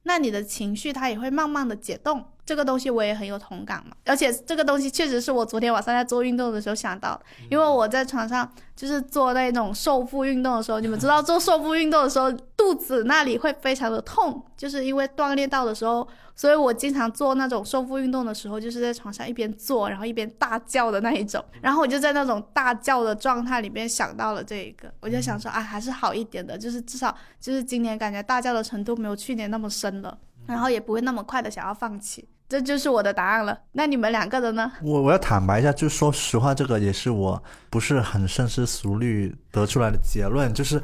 [0.07, 2.23] 那你的情绪它也会慢慢的解冻。
[2.45, 32.27] 这个东西我也很有同感嘛，而且这个东西确实是我昨天晚上在做运动的时候想到的，因为我在床上就是做那种瘦腹运动的时候，你们知道做瘦腹运动的时候，肚子那里会非常的痛，就是因为锻炼到的时候，所以我经常做那种收腹运动的时候，就是在床上一边做，然后一边大叫的那一种，然后我就在那种大叫的状态里面想到了这一个，我就想说，啊，还是好一点的，就是至少就是今年感觉大叫的程度没有去年那么深了，然后也不会那么快的想要放弃。
[32.49, 33.57] 这就是我的答案了。
[33.71, 34.71] 那你们两个的呢？
[34.83, 40.81] 我我要坦白一下，就说实话，这个也是我不是很深思熟虑得出来的结论，就是。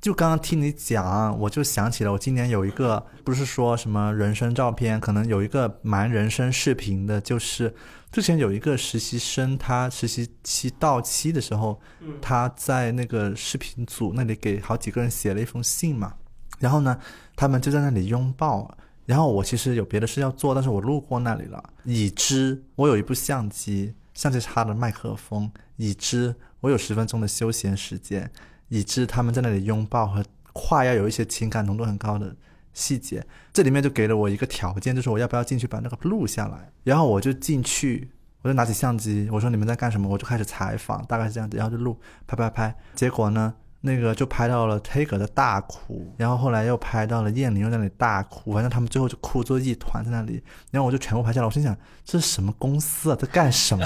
[0.00, 7.74] 就刚刚听你讲，我就想起了我今年有一个，不是说什么人生照片，可能有一个蛮人生视频的，就是
[8.12, 11.80] 之前有一个实习生，他实习期到期的时候，
[12.20, 16.14] 他在那个视频组那里给好几个人写了一封信嘛，
[16.58, 16.96] 然后呢，
[17.34, 28.30] 他们就在那里拥抱，然后我其实有别的事要做，但是我路过那里了，已知我有一部相机，相机插的麦克风，已知我有十分钟的休闲时间。
[28.68, 32.34] 以致他们在那里拥抱和快要有一些情感浓度很高的
[32.72, 36.70] 细节，这里面就给了我一个条件，就是我要不要进去把那个录下来。
[36.84, 38.10] 然后我就进去，
[38.42, 40.08] 我就拿起相机，我说你们在干什么？
[40.08, 42.76] 我就开始采访，大概是这样子，然后就录，拍拍拍。
[42.94, 43.54] 结果呢？
[43.80, 51.46] 那个就拍到了 taker 的大哭，然后后来又拍到了燕玲又在那里大哭，反正他们最后就哭作一团在那里，然后我就全部拍下来。
[51.46, 53.84] 我心想这是什么公司啊，在干什么？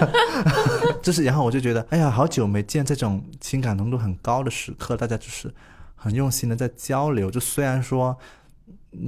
[1.02, 5.52] 就是，然后我就觉得，哎呀，好久没见这种情感浓度很高的时刻，大家就是
[5.94, 7.30] 很用心的在交流。
[7.30, 8.16] 就虽然说。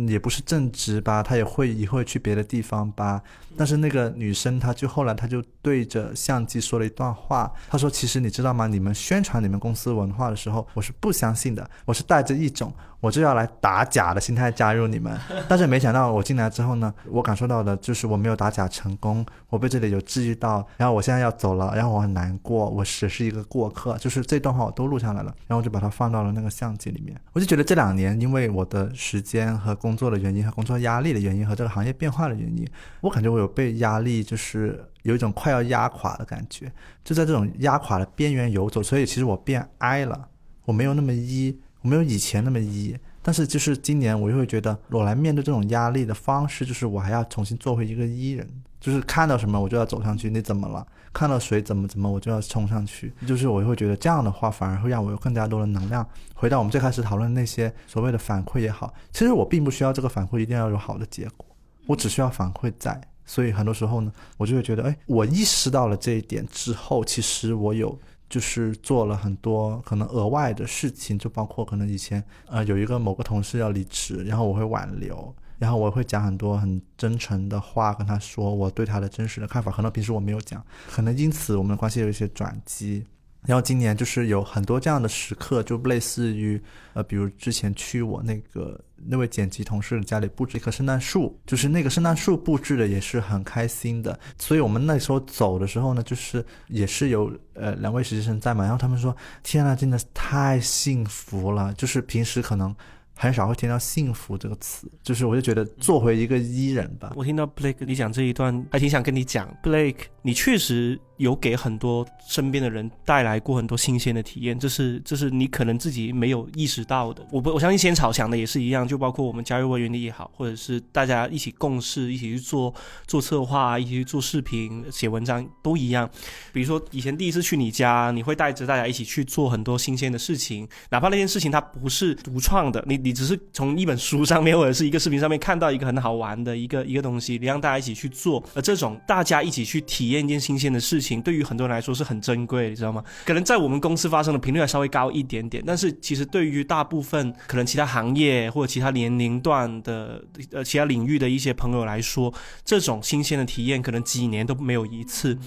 [0.06, 3.22] 也不是正直吧，他也会也会去别的地方吧。
[3.56, 8.66] 但是那个女生，她就后来她就对着相机说了一段话，她说：“其实你知道吗？
[8.66, 15.16] 你们宣传你们公司文化的时候，我是不相信的，我是带着一种。”我就要来打假的心态加入你们，
[15.48, 27.16] 但是没想到我进来之后呢，我感受到的就是我没有打假成功，我被这里有治愈到，然后我现在要走了，然后我很难过，我只是一个过客，就是这段话我都录下来了，然后我就把它放到了那个相机里面。
[27.32, 32.66] 我就觉得这两年因为我的时间和工作的原因和工作压力的原因和这个行业变化的原因，
[33.00, 36.72] 我感觉我有被压力，就是有一种快要压垮的感觉，
[37.04, 40.28] 就在这种压垮的边缘游走，所以其实我变 I 了，
[40.64, 41.60] 我没有那么一。
[41.82, 48.48] 我没有以前那么一，但是就是今年我又会觉得，我来面对这种压力的方式，就是我还要重新做回一个伊人，
[48.80, 50.86] 就是看到什么我就要走上去，你怎么了？
[51.12, 56.06] 看到谁怎么怎么我就要冲上去，就是我会觉得这样的话反而会让我有更加多的能量。
[56.34, 61.46] 回到我们最开始讨论那些所谓的反馈也好，其实我并不需要这个反馈一定要有好的结果，
[61.86, 63.00] 我只需要反馈在。
[63.24, 67.98] 所以很多时候呢，我就会觉得，哎，我意识到了这一点之后，其实我有。
[68.28, 83.04] 就是做了很多可能额外的事情，就包括可能以前呃有一个某个同事要离职，然后我会挽留，然后我会讲很多很真诚的话跟他说我对他的真实的看法，可能平时我没有讲，可能因此我们的关系有一些转机。
[83.46, 86.60] 然后今年就是有很多这样的时刻，就类似于，
[86.92, 94.18] 呃，比如之前去我那个那位剪辑同事家里布置一棵圣诞树，就是那个圣诞树布置的也是很开心的。
[94.38, 102.74] 所以我们那时候走的时候呢，就是也是有呃两位实习生在嘛，然后他们说：“天呐，真的太幸福了！”就是平时可能。
[103.20, 107.12] 很少会听到“幸福”这个词，就是我就觉得做回一个伊人吧。
[107.16, 117.26] 我听到 Blake 你讲这一段，还挺想跟你讲，Blake，你确实有给很多身边的人带来过很多新鲜的体验，这是这是你可能自己没有意识到的。
[117.30, 122.72] 我不我相信仙草想的也是一样，就包括我们加入会员的也好，或者是大家一起共事，一起去做
[123.08, 126.08] 做策划，一起去做视频、写文章都一样。
[126.52, 132.98] 比如说以前第一次去你家，你会带着大家一起去做很多新鲜的事情，哪怕那件事情它不是独创的，你。
[133.08, 143.02] 你只是从一本书上面或者是一个视频上面看到一个很好玩的一个一个东西，你让大家一起去做，而这种大家一起去体验一件新鲜的事情，对于很多人来说是很珍贵，你知道吗？
[143.24, 152.32] 可能在我们公司发生的频率还稍微高一点点，但是其实对于大部分可能其他行业或者其他年龄段的呃其他领域的一些朋友来说，
[152.64, 155.38] 这种新鲜的体验可能几年都没有一次。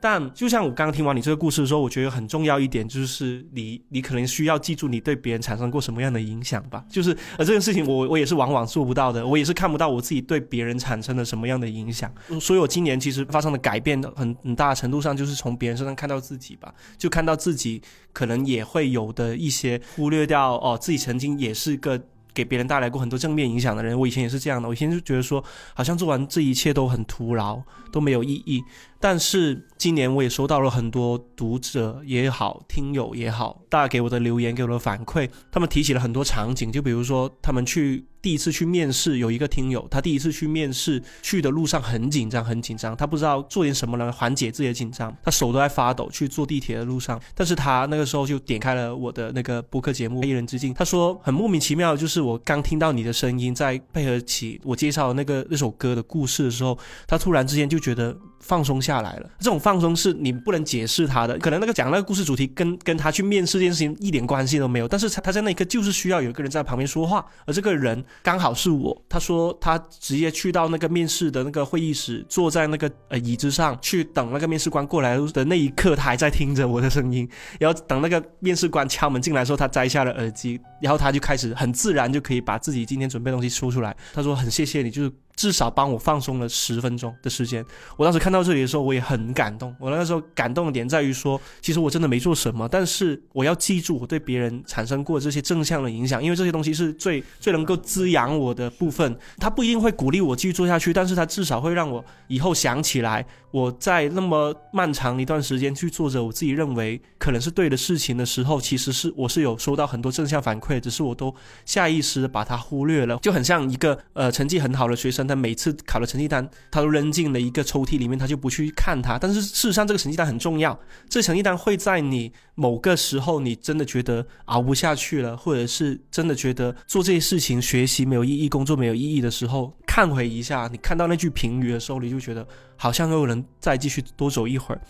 [0.00, 6.84] 但就像我刚刚听完你这个故事的时候，我觉得很重要一点就是你，你可能需要记住你对别人产生过什么样的影响吧。
[6.88, 12.10] 就是，呃这件事情我我也是往往做不到的，我也是看不到我自己对别人产生了什么样的影响。
[12.40, 17.82] 所以我今年其实发生的改变，很很大程度上就是从别人身上看到自己吧，就看到自己
[18.12, 22.00] 可能也会有的一些忽略掉哦，自己曾经也是个。
[22.32, 24.68] 给别人带来过很多正面影响的人，我以前也是这样的。
[24.68, 25.42] 我以前就觉得说，
[25.74, 28.62] 好像做完这一切都很徒劳，都没有意义。
[28.98, 38.04] 但是今年我也收到了很多读者也好，听友也好，大家给我的留言，给我的反馈，他们提起了很多场景，就比如说他们去。
[38.22, 46.08] 第一次去面试，有一个听友，他第一次去面试，去的路上很紧张，很紧张，他不知道做点什么来缓解自己的紧张，他手都在发抖。
[46.10, 59.30] 去坐地铁的路上，但是他那个时候就点开了我的那个播客节目《一人之境》，他说很莫名其妙，就是我刚听到你的声音，在配合起我介绍那个那首歌的故事的时候，他突然之间就觉得放松下来了。
[59.38, 68.96] 这种放松是你不能解释他的，可能那个讲那个故事主题跟跟他去面试这件事情一点关系都没有，但是他他在那一刻就是需要有一个人在旁边说话，而这个人刚好是我。
[69.08, 83.96] 他说他直接去到那个面试的那个会议室，坐在那个呃椅子上去等那个面试官过来的那一刻，他还在听着我的声音，然后等那个面试官敲门进来的时候，他摘下了耳机，然后他就开始很自然就可以把自己今天准备东西说出来。
[84.12, 85.12] 他说很谢谢你，就是。
[85.40, 87.64] 至少帮我放松了十分钟的时间。
[87.96, 89.74] 我当时看到这里的时候，我也很感动。
[89.80, 99.18] 我那个时候感动的点在于说，其实我真的没做什么，但是我要记住我对别人产生过这些正向的影响，因为这些东西是最最能够滋养我的部分。
[99.38, 111.34] 它不一定会鼓励我继续做下去，但是它至少会让我以后想起来，我在那么漫长一段时间去做着我自己认为可能是对的事情的时候，其实是我是有收到很多正向反馈，只是我都
[111.64, 115.29] 下意识的把它忽略了，就很像一个呃成绩很好的学生。
[115.30, 119.18] 他每次考的成绩单，他都扔进了一个抽屉里面，他就不去看它。
[119.18, 120.78] 但是事实上，这个成绩单很重要。
[121.08, 134.80] 这成绩单会在你某个时候，你真的觉得熬不下去了，或者是真的觉得做这些事情、学习没有意义、工作没有意义的时候，看回一下，你看到那句评语的时候，你就觉得好像又能再继续多走一会儿。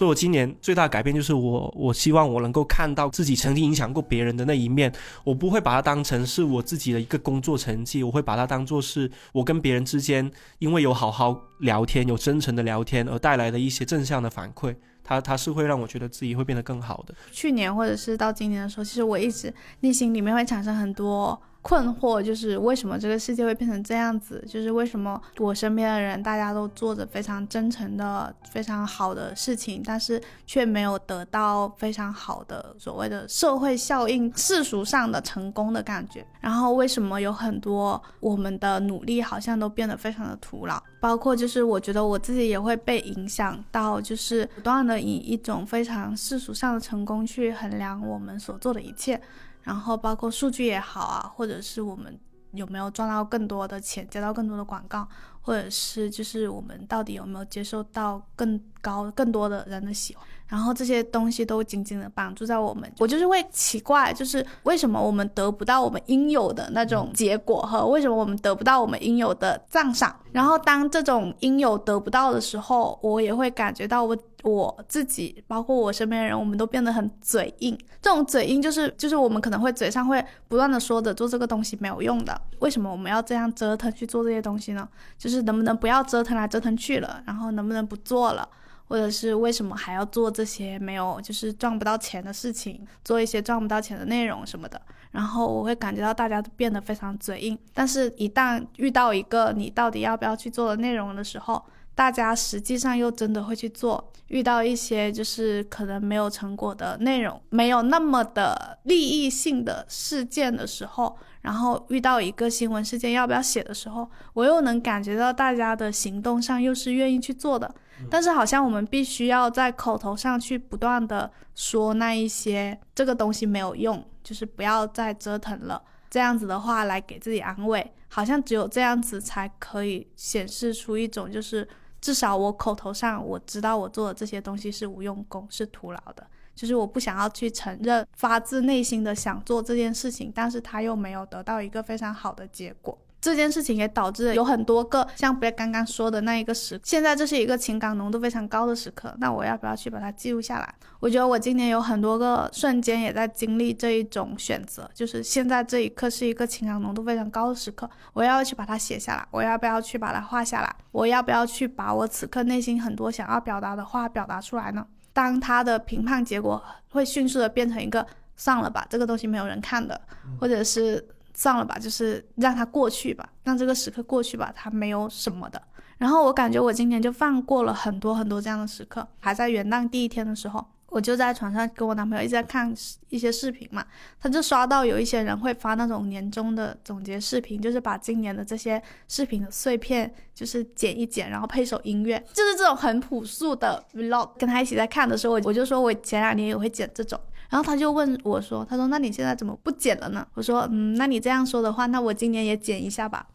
[0.00, 4.90] 所以，我今年最大的改变就是我，我希望我能够看到自己曾经影响过别人的那一面。
[5.24, 14.74] 我不会把它当成是我自己的一个工作成绩，我会把它当做是我跟别人之间，因为有好好聊天、有真诚的聊天而带来的一些正向的反馈。
[15.04, 17.14] 它，它是会让我觉得自己会变得更好的。
[17.30, 21.38] 去年或者是到今年的时候，其实我一直内心里面会产生很多。
[21.62, 24.42] 困惑就是为什么这个世界会变成这样子？
[24.48, 36.26] 就是为什么我身边的人大家都做着非常真诚的、非常好的事情，但是却没有得到非常好的所谓的社会效应、世俗上的成功的感觉。
[36.40, 40.82] 然后为什么有很多我们的努力好像都变得非常的徒劳？
[40.98, 49.20] 包括就是我觉得我自己也会被影响到，就是不断的以一种非常世俗上的成功去衡量我们所做的一切。
[49.62, 52.18] 然后包括数据也好啊，或者是我们
[52.52, 55.06] 有没有赚到更多的钱，接到更多的广告，
[55.40, 60.26] 或者是就是我们到底有没有接受到更高、更多的人的喜欢。
[60.46, 70.12] 然后这些东西都紧紧的绑住在我们，我就是会奇怪，就是为什么我们得不到我们应有的那种结果，和为什么我们得不到我们应有的赞赏。
[70.32, 77.78] 然后当这种应有得不到的时候，我也会感觉到我我自己，包括我身边的人，我们都变得很嘴硬。
[78.02, 84.88] 这种嘴硬就是就是我们可能会嘴上会不断的说着做这个东西没有用的，为什么我们要这样折腾去做这些东西呢？
[85.16, 88.48] 就是能不能不要折腾来折腾去了，然后能不能不做了？
[88.90, 94.82] 或者是为什么还要做这些没有就是赚不到钱的事情，做一些赚不到钱的内容什么的？
[95.12, 101.64] 然后我会感觉到大家都变得非常嘴硬，但是一旦遇到一个你到底要不要去做的内容的时候，
[101.94, 104.12] 大家实际上又真的会去做。
[104.26, 111.16] 遇到一些就是可能没有成果的内容，没有那么的利益性的事件的时候。
[111.42, 117.74] 然后遇到一个新闻事件要不要写的时候，我又能感觉到大家的行动上又是愿意去做的，
[118.08, 131.68] 但是好像我们必须要在口头上去不断的说那一些这个东西没有用，就是不要再折腾了这样子的话来给自己安慰，好像只有这样子才可以显示出一种就是
[132.00, 136.26] 至少我口头上我知道我做的这些东西是无用功是徒劳的。
[136.52, 142.98] 就是我不想要去承认发自内心的想做这件事情，但是他又没有得到一个非常好的结果。
[143.20, 149.14] 这件事情也导致有很多个像不刚刚说的那一个时，现在这是一个情感浓度非常高的时刻。
[149.18, 150.74] 那我要不要去把它记录下来？
[151.00, 160.76] 我觉得我今年有很多个瞬间也在经历这一种选择，就是现在这一刻是一个情感浓度非常高的时刻，我要去把它写下来，我要不要去把它画下来？
[160.92, 164.70] 我要不要去把我此刻内心很多想要表达的话表达出来。
[164.72, 164.86] 呢？
[165.12, 168.06] 当他的评判结果会迅速的变成一个
[168.36, 170.00] 算了吧，这个东西没有人看的，
[170.38, 171.04] 或者是
[171.40, 175.62] 算了吧，就是让它过去吧，让这个时刻过去吧，它没有什么的。
[175.96, 180.62] 然后我感觉我今年就放过了很多很多这样的时刻，还在元旦第一天的时候。
[180.90, 182.74] 我就在床上跟我男朋友一直在看
[183.10, 183.82] 一些视频嘛，
[184.20, 194.30] 他就刷到有一些人会发那种年终的总结视频，就是把今年的这些视频的碎片就是剪一剪，然后配首音乐，就是这种很朴素的 vlog。
[194.36, 197.18] 跟他一起在看的时候，我就说我前两年也会剪这种。
[197.50, 203.26] 然后他就问我说：“他说那你现在怎么不剪了呢？”我说：“嗯，那你这样说的话，那我今年也剪一下吧。”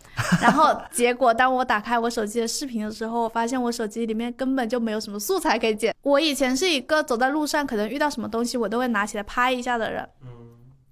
[0.42, 5.94] 然后结果当我打开我手机的视频的时候，我发现我手机里面根本就没有什么素材可以剪。
[6.02, 10.30] 我以前是一个走在路上可能遇到什么东西我都会拿起来拍一下的人，嗯，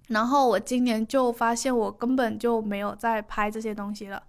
[0.09, 4.21] 然后我今年就发现我根本就没有在拍这些东西了。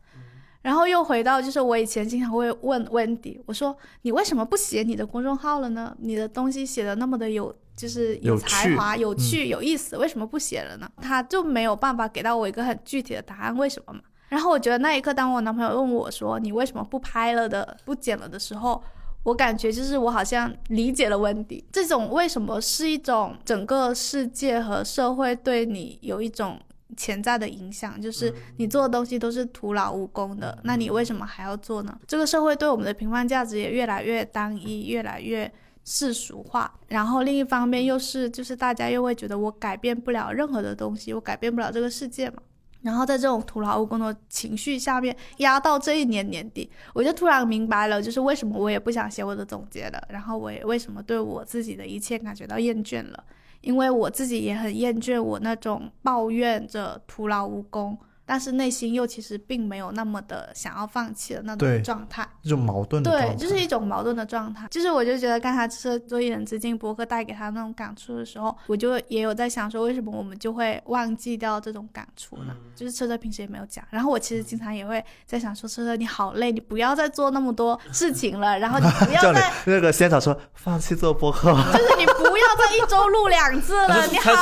[0.63, 5.95] 然后又回到就是我以前经常会问温迪，我说你为什么不写你的公众号了呢？
[5.99, 10.91] 你的东西写的那么的有就是有才华、有趣、有意思，为什么不写了呢？
[11.03, 14.01] 他就没有办法给到我一个很具体的答案，为什么嘛？
[14.29, 18.83] 然后我觉得那一刻，当我男朋友问我说你为什么不拍了的、不剪了的时候，
[19.23, 26.61] 我感觉就是我好像理解了温迪，这种为什么是一种整个世界和社会对你有一种
[26.97, 31.97] 潜在的影响，就是你做的东西都是徒劳无功的，那你为什么还要做呢？
[32.07, 35.51] 这个社会对我们的评判价值也越来越单一，越来越
[35.85, 36.73] 世俗化。
[36.89, 42.39] 然后另一方面又是，就是大家又会觉得我改变不了任何的东西，我改变不了这个世界嘛。
[42.83, 53.25] 然后在这种徒劳无功的情绪下面压到这一年年底，我就突然明白了，就是为什么我也不想写我的总结了，然后我也为什么对我自己的一切感觉到厌倦了，
[53.63, 62.27] 因为我自己也很厌倦我那种抱怨着徒劳无功，但是内心又其实并没有那么的想要放弃的那种状态。
[62.43, 64.67] 这种矛盾的状对，就是一种矛盾的状态。
[64.71, 72.55] 就是我就觉得刚才这做一人之境博客带给他那种感触的时候，我就也有在想说，为什么我们就会忘记掉这种感触呢？
[72.75, 84.35] 就是车车平时也没有讲，然后我其实经常也会在想说，车车你好累，你不要再做那么多事情了，然后你不叫你要再，那个仙草说放弃做博客， 就是你不要再一周录两次了，你好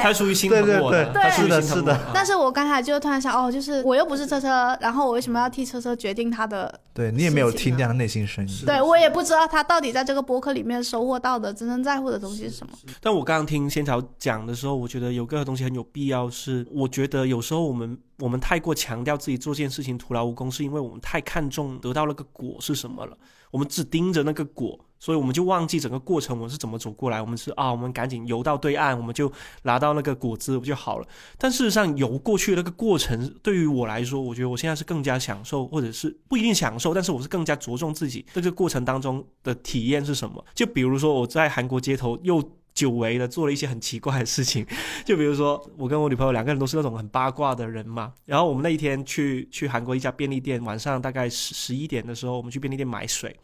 [0.00, 2.00] 他出于心疼我的，对对他属于是的是的。
[2.14, 12.72] 但是我刚才就突然想，哦，就是我又不是车车，然后我为什么要替车车决定他的对你也没有听见他内心声音，对我也不知道他到底在这个播客里面收获到的真正在乎的东西是什么。
[13.00, 23.16] 但我刚刚听仙草讲的时候，我觉得有个东西很有必要是，我觉得有时候我们我们太过强调自己做件事情徒劳无功，是因为我们太看重得到那个果是什么了，
[23.52, 29.30] 我们只盯着那个果，所以我们就忘记整个过程我们是怎么走过来，我们是啊，我们赶紧游到对岸，我们就
[29.62, 31.06] 拿到那个果子就好了。
[31.38, 40.44] 但事实上，游过去那个过程，对于我来说，我觉得我现在是更加享受，或者是不一定享受，但是我是更加着重自己这个过程当中的体验是什么。
[40.54, 42.42] 就比如说我在韩国街头又。
[42.74, 44.66] 久违的做了一些很奇怪的事情，
[45.04, 53.34] 就比如说我跟我女朋友两个人都是那种很八卦的人嘛，然后我们那一天去去韩国一家便利店，晚上大概十十一点的时候，我们去便利店买水，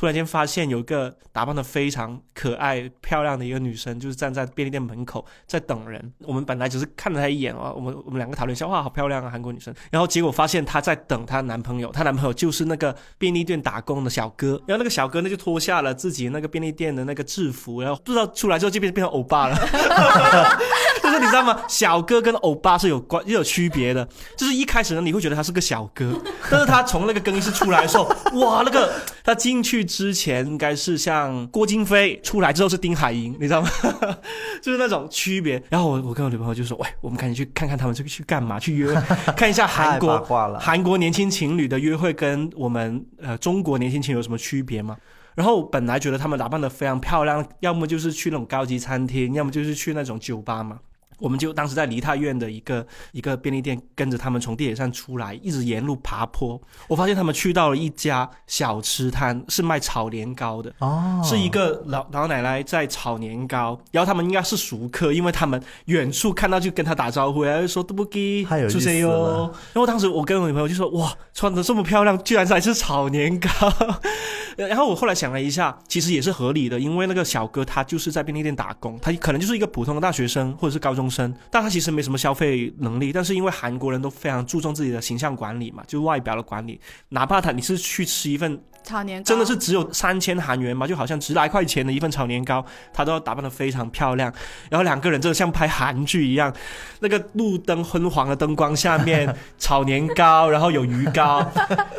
[0.00, 6.10] 突然间发现有一个打扮的非常可爱漂亮的一个女生，就是站在便利店门口在等人。
[6.20, 9.74] 我们本来只是看了她一眼啊，我们我们两个讨论一下，哇，好漂亮啊，韩国女生。
[9.90, 14.52] 然后结果发现她在等她男朋友，她男朋友就是那个便利店打工的小哥。
[14.66, 19.56] 然后那个小哥呢就脱下了自己那个便利店的那个制服，然后不知道出来之后就变变成欧巴了。
[21.10, 21.60] 就是你知道吗？
[21.68, 24.08] 小哥跟欧巴是有关是有区别的。
[24.36, 26.16] 就是一开始呢，你会觉得他是个小哥，
[26.50, 28.04] 但是他从那个更衣室出来的时候，
[28.40, 28.92] 哇，那个
[29.24, 33.68] 他进去之前应该是像郭京飞，出来之后是丁海寅，你知道吗？
[34.62, 35.62] 就是那种区别。
[35.68, 38.94] 然后我我跟我女朋友就说，喂，我们赶紧去看看他们这个去干嘛，去约
[39.36, 40.20] 看一下韩国。
[40.60, 44.96] 韩国年轻情侣的约会跟我们呃中国年轻情侣有什么区别吗？
[45.34, 50.78] 然后本来觉得他们打扮的非常漂亮，要么就是去那种高级餐厅，要么就是去那种酒吧嘛。
[51.20, 56.60] 我们就当时在梨泰院的一个一个便利店，跟着他们从地铁站出来，一直沿路爬坡。
[56.88, 60.72] 我发现他们去到了一家小吃摊，是卖炒年糕的。
[60.78, 69.52] 哦，是一个老老奶奶在炒年糕，然后他们应该是熟客，因为他们远处看到就跟他打招呼，然后就说对不起，太有意思出谁哟。
[69.72, 73.48] 然后当时我跟我女朋友就说哇，穿的这么漂亮，居然还是炒年糕。
[74.56, 89.24] 然后我后来想了一下，其实也是合理的，因为那个小哥他就是在便利店打工，他可能就是一个普通的大学生或者是高中生，但他其实没什么消费能力，但是因为韩国人都非常注重自己的形象管理嘛，就外表的管理，哪怕他你是去吃一份炒年糕。
[89.24, 94.32] 真的是只有三千韩元嘛，就好像十来块钱的一份炒年糕，他都要打扮的非常漂亮，
[94.68, 96.52] 然后两个人真的像拍韩剧一样，
[97.00, 101.46] 那个路灯昏黄的灯光下面 炒年糕，然后有鱼糕，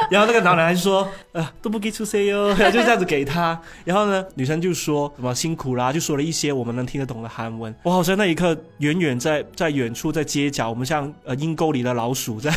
[0.09, 12.51] 然后那个老奶奶就说呃都不给出 C 哟，然后就这样子给他，然后呢女生就说什么辛苦啦，就说了一些我们能听得懂的韩文，我好像那一刻远远在在远处在街角，我们像呃阴沟里的老鼠在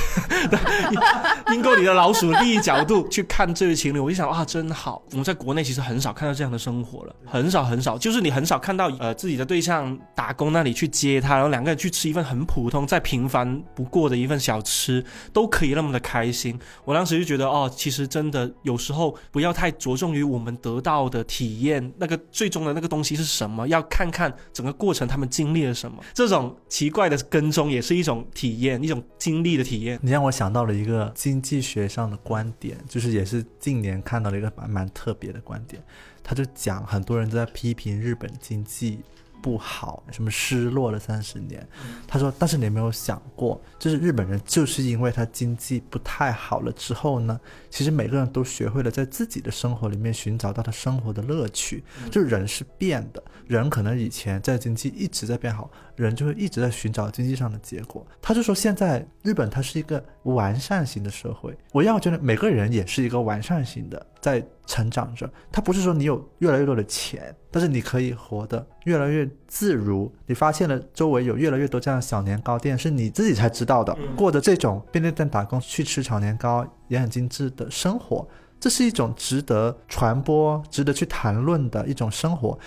[1.52, 5.02] 阴沟里的老鼠利益角度去看这对情侣，我就想啊，真好。
[5.10, 16.56] 我们在国内其实很少看到这样的生活了，很少很少，就是你很少看到呃自己的对象打工那里去接他，然后两个人去吃一份很普通再平凡不过的一份小吃，都可以那么的开心。
[16.84, 26.00] 我当时就觉得哦，其实真的有时候不要太着重于我们得到的体验，那个最终的那个东西是什么，要看看整个过程他们经历了什么。
[26.14, 29.98] 这种奇怪的跟踪也是一种体验，一种经历的体验。
[30.00, 35.82] 你让我想到了一个经济学上的观点，就是也是近年看到了一个蛮蛮特别的观点，
[36.22, 39.00] 他就讲很多人都在批评日本经济
[39.42, 41.66] 不好，什么失落了三十年。
[42.06, 47.38] 他说，但是你有没有想过，就是日本人就是因为他经济不太好了之后呢，
[47.68, 51.84] 其实每个人都学会了在自己的生活里面寻找到他生活的乐趣。
[52.10, 58.06] 就人是变的，人可能以前在经济一直在变好，人就会一直在寻找经济上的结果。
[58.20, 65.30] 他就说，现在日本它是一个完善型的社会，我要觉得每个人也是一个完善型的，在成长着。
[65.52, 70.12] 他不是说你有越来越多的钱，但是你可以活得越来越自如。
[70.26, 78.26] 你发现了周围有越来越多这样的小年糕店，是你自己才知道的，过着这种便利店打工去吃炒年糕也很精致的生活。
[78.60, 82.58] 这是一种值得传播、值得去谈论的一种生活，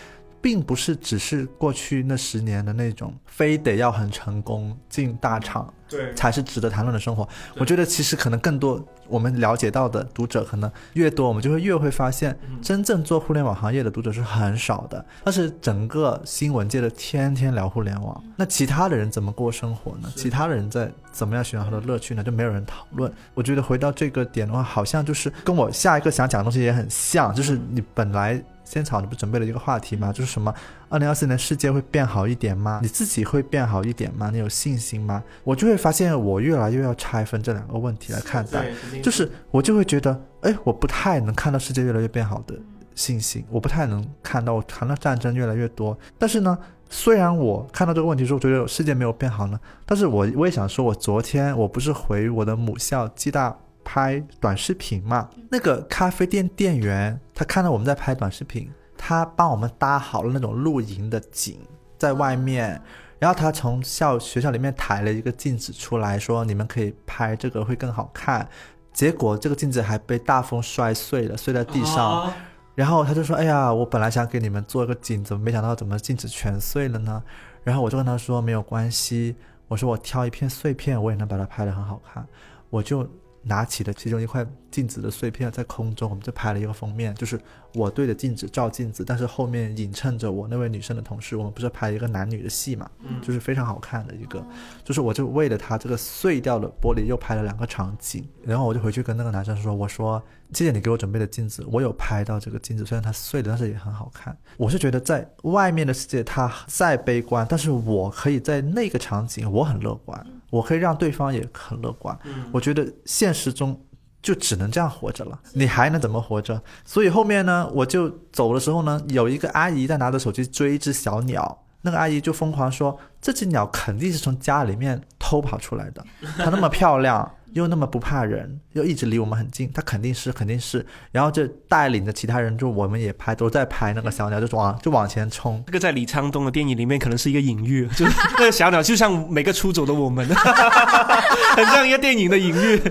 [0.48, 7.28] 并不是只是过去那十年的那种非得要很成功进大厂对才是值得谈论的生活。
[7.58, 15.06] 我觉得其实可能更多我们了解到的读者可能越多，我们就会越会发现，真正做互联网行业的读者是很少的。
[15.26, 20.10] 但是整个新闻界的天天聊互联网，那其他的人怎么过生活呢？
[20.16, 22.24] 其他的人在怎么样寻找他的乐趣呢？
[22.24, 23.12] 就没有人讨论。
[23.34, 28.42] 我觉得回到这个点的话，好像就是跟我下一个想讲的东西也很像，就是你本来。
[28.70, 30.12] 仙草，你不准备了一个话题吗？
[30.12, 30.54] 就是什么，
[30.90, 32.82] 二零二四年世界会变好一点吗？
[32.82, 34.30] 你自己会变好一点吗？
[34.30, 35.24] 你有信心吗？
[35.46, 38.70] 我就会发现，我越来越要拆分这两个问题来看待，
[39.02, 42.56] 就是我就会觉得，哎，我不太能看到世界越来越变好的
[42.94, 45.98] 信心，我不太能看到我谈到战争越来越多。
[46.20, 46.58] 但是呢，
[46.90, 53.58] 虽然我看到这个问题之后，觉得世界没有变好呢，但是我我也想说，我昨天我不是回我的母校暨大。
[53.90, 61.58] 拍短视频嘛，那个咖啡店店员他看到我们在拍短视频，他帮我们搭好了那种露营的景
[61.98, 62.82] 在外面，
[63.18, 68.46] 然后他从校学校里面抬了一个镜子出来说你们可以拍这个会更好看，
[68.92, 72.34] 结果这个镜子还被大风摔碎了，碎在地上，
[72.76, 77.24] 然后他就说哎呀，我本来想给你们做一个景，怎么没想到怎么镜子全碎了呢？
[77.64, 79.38] 然后我就跟他说没有关系，
[79.70, 82.28] 我说我挑一片碎片，我也能把它拍得很好看，
[82.70, 83.10] 我就。
[83.48, 87.40] 拿起了其中一块镜子的碎片，在空中，我们就拍了一个封面，就是
[87.74, 94.46] 我对着镜子照镜子，但是后面映衬着我那位女生的同事，我们不是拍了一个男女的戏嘛，嗯，就是非常好看的一个，
[94.84, 100.22] 就是我就为了他这个碎掉的玻璃又拍了两个场景，然后我就回去跟那个男生说，我说
[100.54, 104.38] 谢谢你给我准备的镜子，我有拍到这个镜子，虽然它碎了，但是也很好看。
[104.58, 110.26] 我是觉得在外面的世界它再悲观，但是我可以在那个场景我很乐观。
[110.50, 112.18] 我可以让对方也很乐观。
[112.52, 113.80] 我觉得现实中
[114.22, 116.62] 就只能这样活着了，你还能怎么活着？
[116.86, 126.06] 所以后面呢，我就走的时候呢，有一个阿姨在拿着手机追一只小鸟，那个阿姨就疯狂说：“这只鸟肯定是从家里面偷跑出来的，
[126.38, 135.64] 它那么漂亮。”又那么不怕人，又一直离我们很近，他肯定是肯定是，然后就带领着其他人，就我们也拍，都在拍那个小鸟，就往就往前冲。
[135.66, 140.28] 这个在李沧东的电影里面可能是一个隐喻，就是 那个小鸟就像每个出走的我们，
[141.56, 142.82] 很像一个电影的隐喻，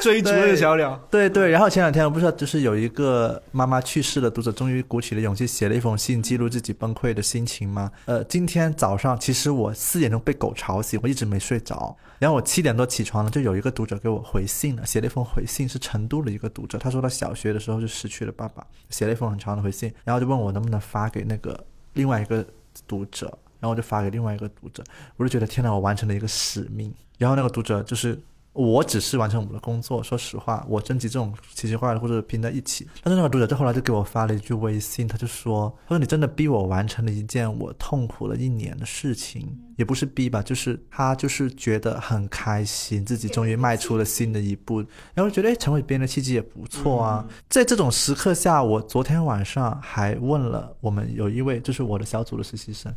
[0.00, 0.98] 追逐那个小鸟。
[1.10, 7.90] 对对，然后前两天我不知道就是有一个妈妈去世的读者，终于鼓起了勇气写了一封信，记录自己崩溃的心情吗？
[8.06, 16.78] 呃，今天早上其实我四点钟被狗吵醒，我一直没睡着，然后我七点多起床了，就有一个读者给我我回信了，写了一封回信，是成都的一个读者。
[16.78, 22.46] 他说他小学的时候就失去了爸爸，写了一封很长的回信，然后就问我能不能发给那个另外一个
[22.86, 23.26] 读者，
[23.58, 24.84] 然后我就发给另外一个读者。
[25.16, 26.94] 我就觉得天呐，我完成了一个使命。
[27.18, 28.20] 然后那个读者就是。
[28.52, 32.86] 我只是完成我的工作，说实话，我征集这种奇奇怪怪的或者拼在一起。
[33.02, 44.84] 但是那个读者就后来就给我发了一句微信，他就说：“他说你真的逼我完成了一件我痛苦了一年的事情，也不是逼吧，就是他就是觉得很开心，自己终于迈出了新的一步，
[45.14, 47.26] 然后觉得哎，成为别人的契机也不错啊。
[47.48, 52.94] 在这种时刻下，我昨天晚上还问了我们有一位就是我的小组的实习生。”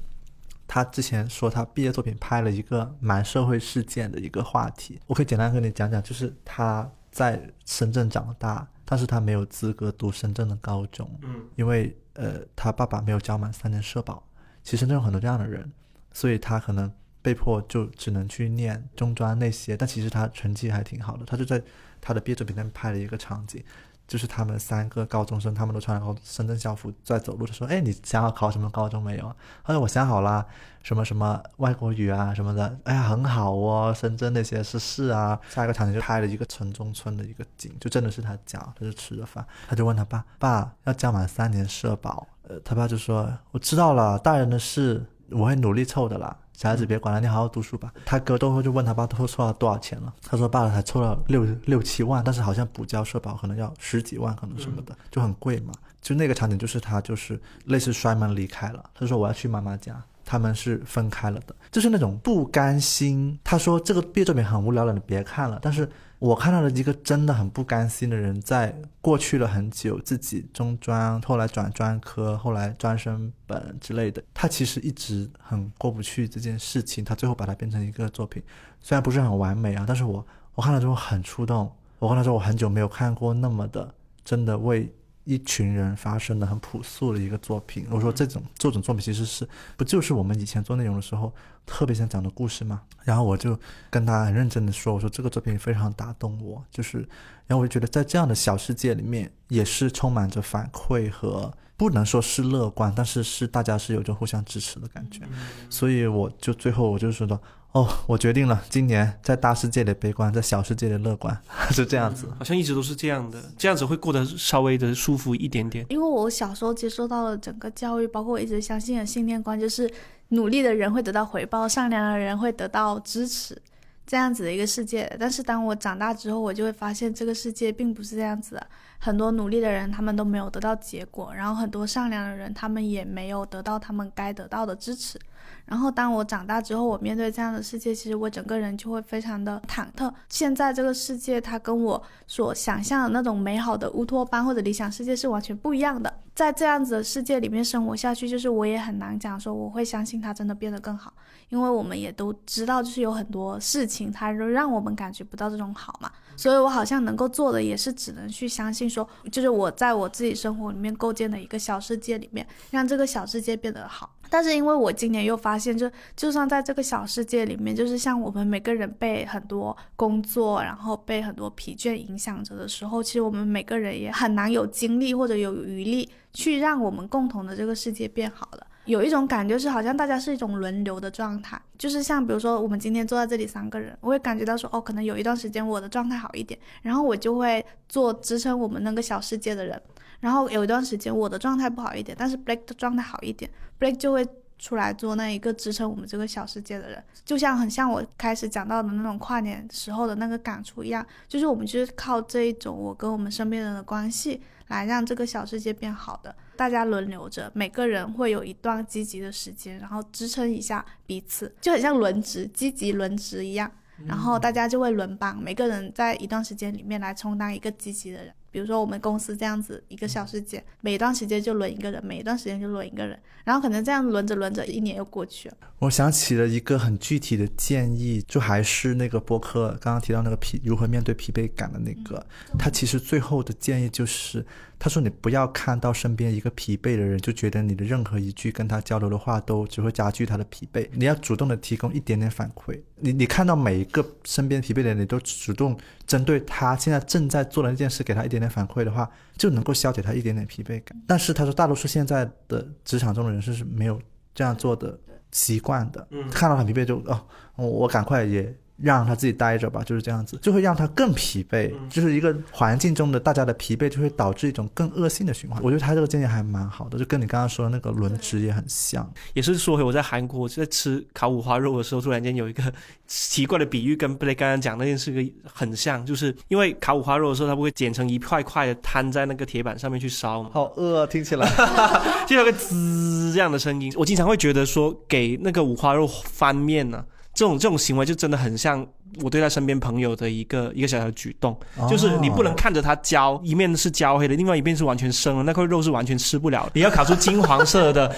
[0.75, 14.21] 他之前说他毕业作品拍了一个蛮社会事件的一个话题，我可以简单跟你讲讲，就是他在深圳长大，但是他没有资格读深圳的高中，嗯，因为呃他爸爸没有交满三年社保，
[14.65, 15.71] 其实深圳有很多这样的人，
[16.11, 21.63] 所以他可能被迫就只能去念中专那些，但其实他成绩还挺好的，他就在
[22.01, 23.63] 他的毕业作品里面拍了一个场景。
[24.07, 27.45] 就是他们三个高中生，他们都穿了深圳校服在走路。
[27.45, 29.35] 他说：“哎，你想好考什么高中没有？”
[29.65, 30.45] 他说：“我想好了，
[30.83, 35.39] 什么什么外国语啊什么的。”哎呀，很好哦，深圳那些是是啊。
[35.49, 47.93] 下一个场景就拍了一个城中村的一个景，就真的是他家，他就吃着饭，他就问他爸：“爸，要交满三年社保？”呃，他爸就说：“我知道了，大人的事我会努力凑的啦。”小孩子别管了，你好好读书吧。
[48.05, 50.13] 他哥都会就问他爸，都凑了多少钱了？
[50.21, 55.73] 他说爸才凑了六六七万，但是好像补交社保可能要十几万，可能什么的，就很贵嘛。
[56.01, 58.83] 就那个场景，就是他就是类似摔门离开了。
[58.93, 63.37] 他说我要去妈妈家，他们是分开了的，就是那种不甘心。
[63.43, 65.59] 他说这个毕业作品很无聊了，你别看了。
[65.61, 65.89] 但是
[66.19, 78.41] 我看到了一个真的很不甘心的人，在过去了很久，自己中专，后来转专科，后来专升本之类的，他其实一直很过不去这件事情，他最后把它变成一个作品，
[78.79, 81.71] 虽然不是很完美啊，但是我我看了之后很触动。
[81.99, 83.93] 我跟他说，我很久没有看过那么的
[84.23, 84.93] 真的为
[85.25, 87.85] 一群人发生的很朴素的一个作品。
[87.91, 91.33] 我说这种这种作品其实是不就是我们以前做内容的时候
[91.65, 92.81] 特别想讲的故事吗？
[93.03, 93.59] 然后我就
[93.89, 96.99] 跟他很认真的说，我说这个作品非常打动我，就是，
[97.45, 105.21] 然后我就觉得在这样的小世界里面，也是充满着反馈和不能说是乐观，但是是大家是有着互相支持的感觉。
[105.69, 107.41] 所以我就最后我就说到。
[107.75, 111.37] 哦，我决定了，今年在大世界里悲观，在小世界里乐观，
[111.71, 112.25] 是这样子。
[112.37, 115.85] 好像一直都是这样的，这样子会过得稍微的舒服一点点。
[115.89, 119.91] 因为我小时候接受到了整个教育，包括我一直相信的信念观，就是
[120.29, 123.61] 努力的人会得到回报，善良的人会得到支持，
[124.07, 125.13] 这样子的一个世界。
[125.19, 128.65] 但是当我长大之后，我就会发现这个世界并不是这样子的。
[128.99, 135.19] 很多努力的人，他们都没有得到结果，然后很多善良的人，他们也没有得到他们该得到的支持。
[135.65, 140.13] 然后当我长大之后，我面对这样的世界，其实我整个人就会非常的忐忑。
[140.29, 146.21] 现在这个世界，它跟我所想象的那种美好的乌托邦或者理想世界是完全不一样的。
[146.35, 151.13] 在这样子的世界里面生活下去，就是我也很难讲说我会相信它真的变得更好，
[151.47, 156.11] 因为我们也都知道，就是有很多事情它都让我们感觉不到这种好嘛。
[156.35, 164.11] 所以我好像能够做的也是只能去相信说，就是我在我自己生活里面构建的一个小世界里面，让这个小世界变得好。
[164.29, 178.67] 但是因为我今年又发现，就就算在这个小世界里面，就是像我们每个人被很多工作，然后被很多疲倦影响着的时候，其实我们每个人也很难有精力或者有余力去让我们共同的这个世界变好了。
[178.85, 189.81] 有一种感觉是，好像大家是一种轮流的状态，就是像比如说我们今天坐在这里三个人，我会感觉到说，哦，可能有一段时间我的状态好一点，然后我就会做支撑我们那个小世界的人。
[190.19, 193.49] 然后有一段时间我的状态不好一点，但是 Blake 的状态好一点
[193.79, 213.69] ，Blake 就会出来做那一个支撑我们这个小世界的人，就像很像我开始讲到的那种跨年时候的那个感触一样，就是我们就是靠这一种我跟我们身边人的关系来让这个小世界变好的，大家轮流着，每个人会有一段积极的时间，然后支撑一下彼此，就很像轮值，积极轮值一样，
[214.07, 218.33] 然后大家就会轮班，每个人在一段时间里面来充当一个积极的人。
[218.55, 225.57] 比如说我们公司这样子一个小时结，每一段时间就轮一个人，每一段时间就轮一个人，然后可能这样轮着轮着，一年又过去了。
[225.79, 232.25] 我想起了一个很具体的建议，就还是那个播客刚刚提到那个疲如何面对疲惫感的那个，
[232.57, 234.45] 他其实最后的建议就是，
[234.77, 242.79] 他说你不要看到身边一个疲惫的人，就觉得你的任何一句跟他交流的话都只会加剧他的疲惫，你要主动的提供一点点反馈。
[242.97, 251.01] 你你看到每一个身边疲惫的人，你都主动针对他现在正在做的那件事给他一点点反馈的话，就能够消解他一点点疲惫感。
[251.07, 253.99] 但是他说，大多数现在的职场中的人士是没有
[254.33, 254.99] 这样做的
[255.31, 265.61] 习惯的，嗯看到很疲惫就哦，我我赶快也让他自己待着吧，就是这样子，就会让他更疲惫，就是一个环境中的大家的疲惫就会导致一种更恶性的循环。
[265.63, 269.09] 我觉得他这个建议还蛮好的，就跟你刚刚说的那个轮值也很像。
[269.33, 272.63] 也是说回我在韩国在吃烤五花肉的时候，突然间有一个
[273.07, 281.49] 奇怪的比喻，跟 Blake 刚刚讲那件事个很像，就是因为烤五花肉的时候，它不会剪成一块块的摊在那个铁板上面去烧嘛，好饿，听起来。
[282.27, 283.93] 就有个滋这样的声音。
[283.95, 287.05] 我经常会觉得说，给那个五花肉翻面呢、
[287.35, 288.85] 这种这种行为就真的很像
[289.21, 291.55] 我对待身边朋友的一个一个小小的举动，
[291.89, 296.71] 就是你不能看着它焦，一面是焦黑的，另外一面是完全生的，那块肉是完全吃不了的。
[296.75, 298.13] 你要烤出金黄色的、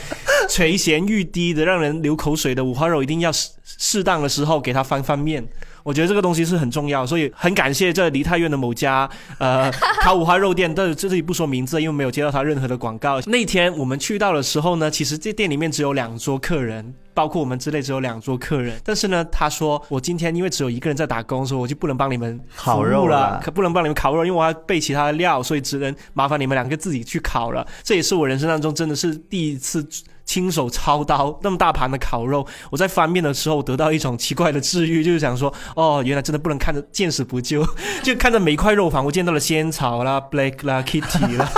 [0.47, 5.45] 垂涎欲滴的、让人流口水的五花肉，一定要适适当的时候给它翻翻面。
[5.83, 9.09] 我觉得这个东西是很重要，所以很感谢这梨泰院的某家
[9.39, 13.19] 呃烤五花肉店，但是这里不说名字，因为没有接到他任何的广告。
[13.21, 16.93] 那天我们去到的时候呢，其实这店里面只有两桌客人。
[17.17, 27.65] 包括我们之类只有两桌客人，但是呢，他说我今天因为只有一个人在打工，所以我就不能帮你们烤肉了可不能帮你们烤肉，因为我要备其他的料，所以只能麻烦你们两个自己去烤了。
[27.81, 29.83] 这也是我人生当中真的是第一次
[30.25, 32.45] 亲手操刀那么大盘的烤肉。
[32.69, 37.65] 我在翻面的时候得到一种奇怪的治愈，就是想说，哦，原来真的不能看着见死不救，
[38.03, 41.49] 就看着每一块肉，仿佛见到了仙草啦、Blake 啦、Kitty 啦、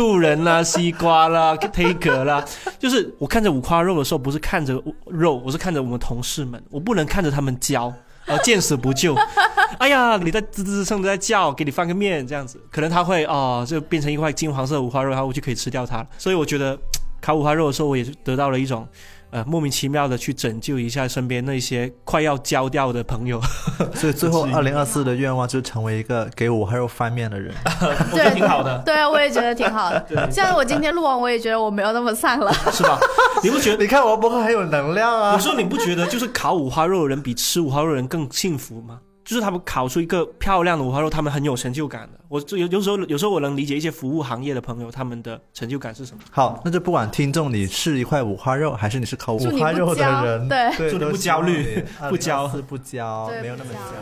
[0.00, 2.42] 兔人啦、 西瓜啦、Taker 啦，
[2.78, 7.92] 就是我看着五花肉的时候，不是看着肉，我是看着我们同事们，我不能看着他们焦。
[8.24, 9.14] 啊，见死不救。
[9.78, 16.06] 哎呀，你在吱吱声的在叫，给你翻个面这样子，可能他会哦，就变成一块金黄色的五花肉，然后我就可以吃掉它了。
[16.16, 16.78] 所以我觉得
[17.20, 18.88] 烤五花肉的时候，我也是得到了一种
[19.30, 23.40] 呃莫名其妙的去拯救一下身边那些快要焦掉的朋友，
[23.94, 27.54] 所以最后 二零二四的愿望就是成为一个给我还有翻面的人。
[27.80, 30.30] 我觉得挺好的，对啊，我也觉得挺好的。
[30.30, 32.52] 像我今天录完，我也觉得我没有那么丧了。
[32.72, 32.98] 是吧？
[33.42, 33.82] 你不觉得？
[33.82, 35.38] 你看我博客很有能量啊有！
[35.38, 38.98] 时候你不觉得就是烤五花肉的人比吃五花肉的人更幸福吗？
[39.30, 42.18] 就是他们烤出一个漂亮的五花肉，他们很有成就感的。
[42.26, 46.22] 我就有有时候有时候我能理解一些服务行业的朋友他们的成就感是什么。
[46.32, 51.84] 好，那就不管听众你是一块五花肉，还是你是烤五花肉的人，对对，祝你不焦虑。
[52.02, 53.92] 你不焦2024不焦，对没有那么不焦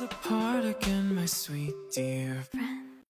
[0.00, 2.89] apart again, my sweet dear friend.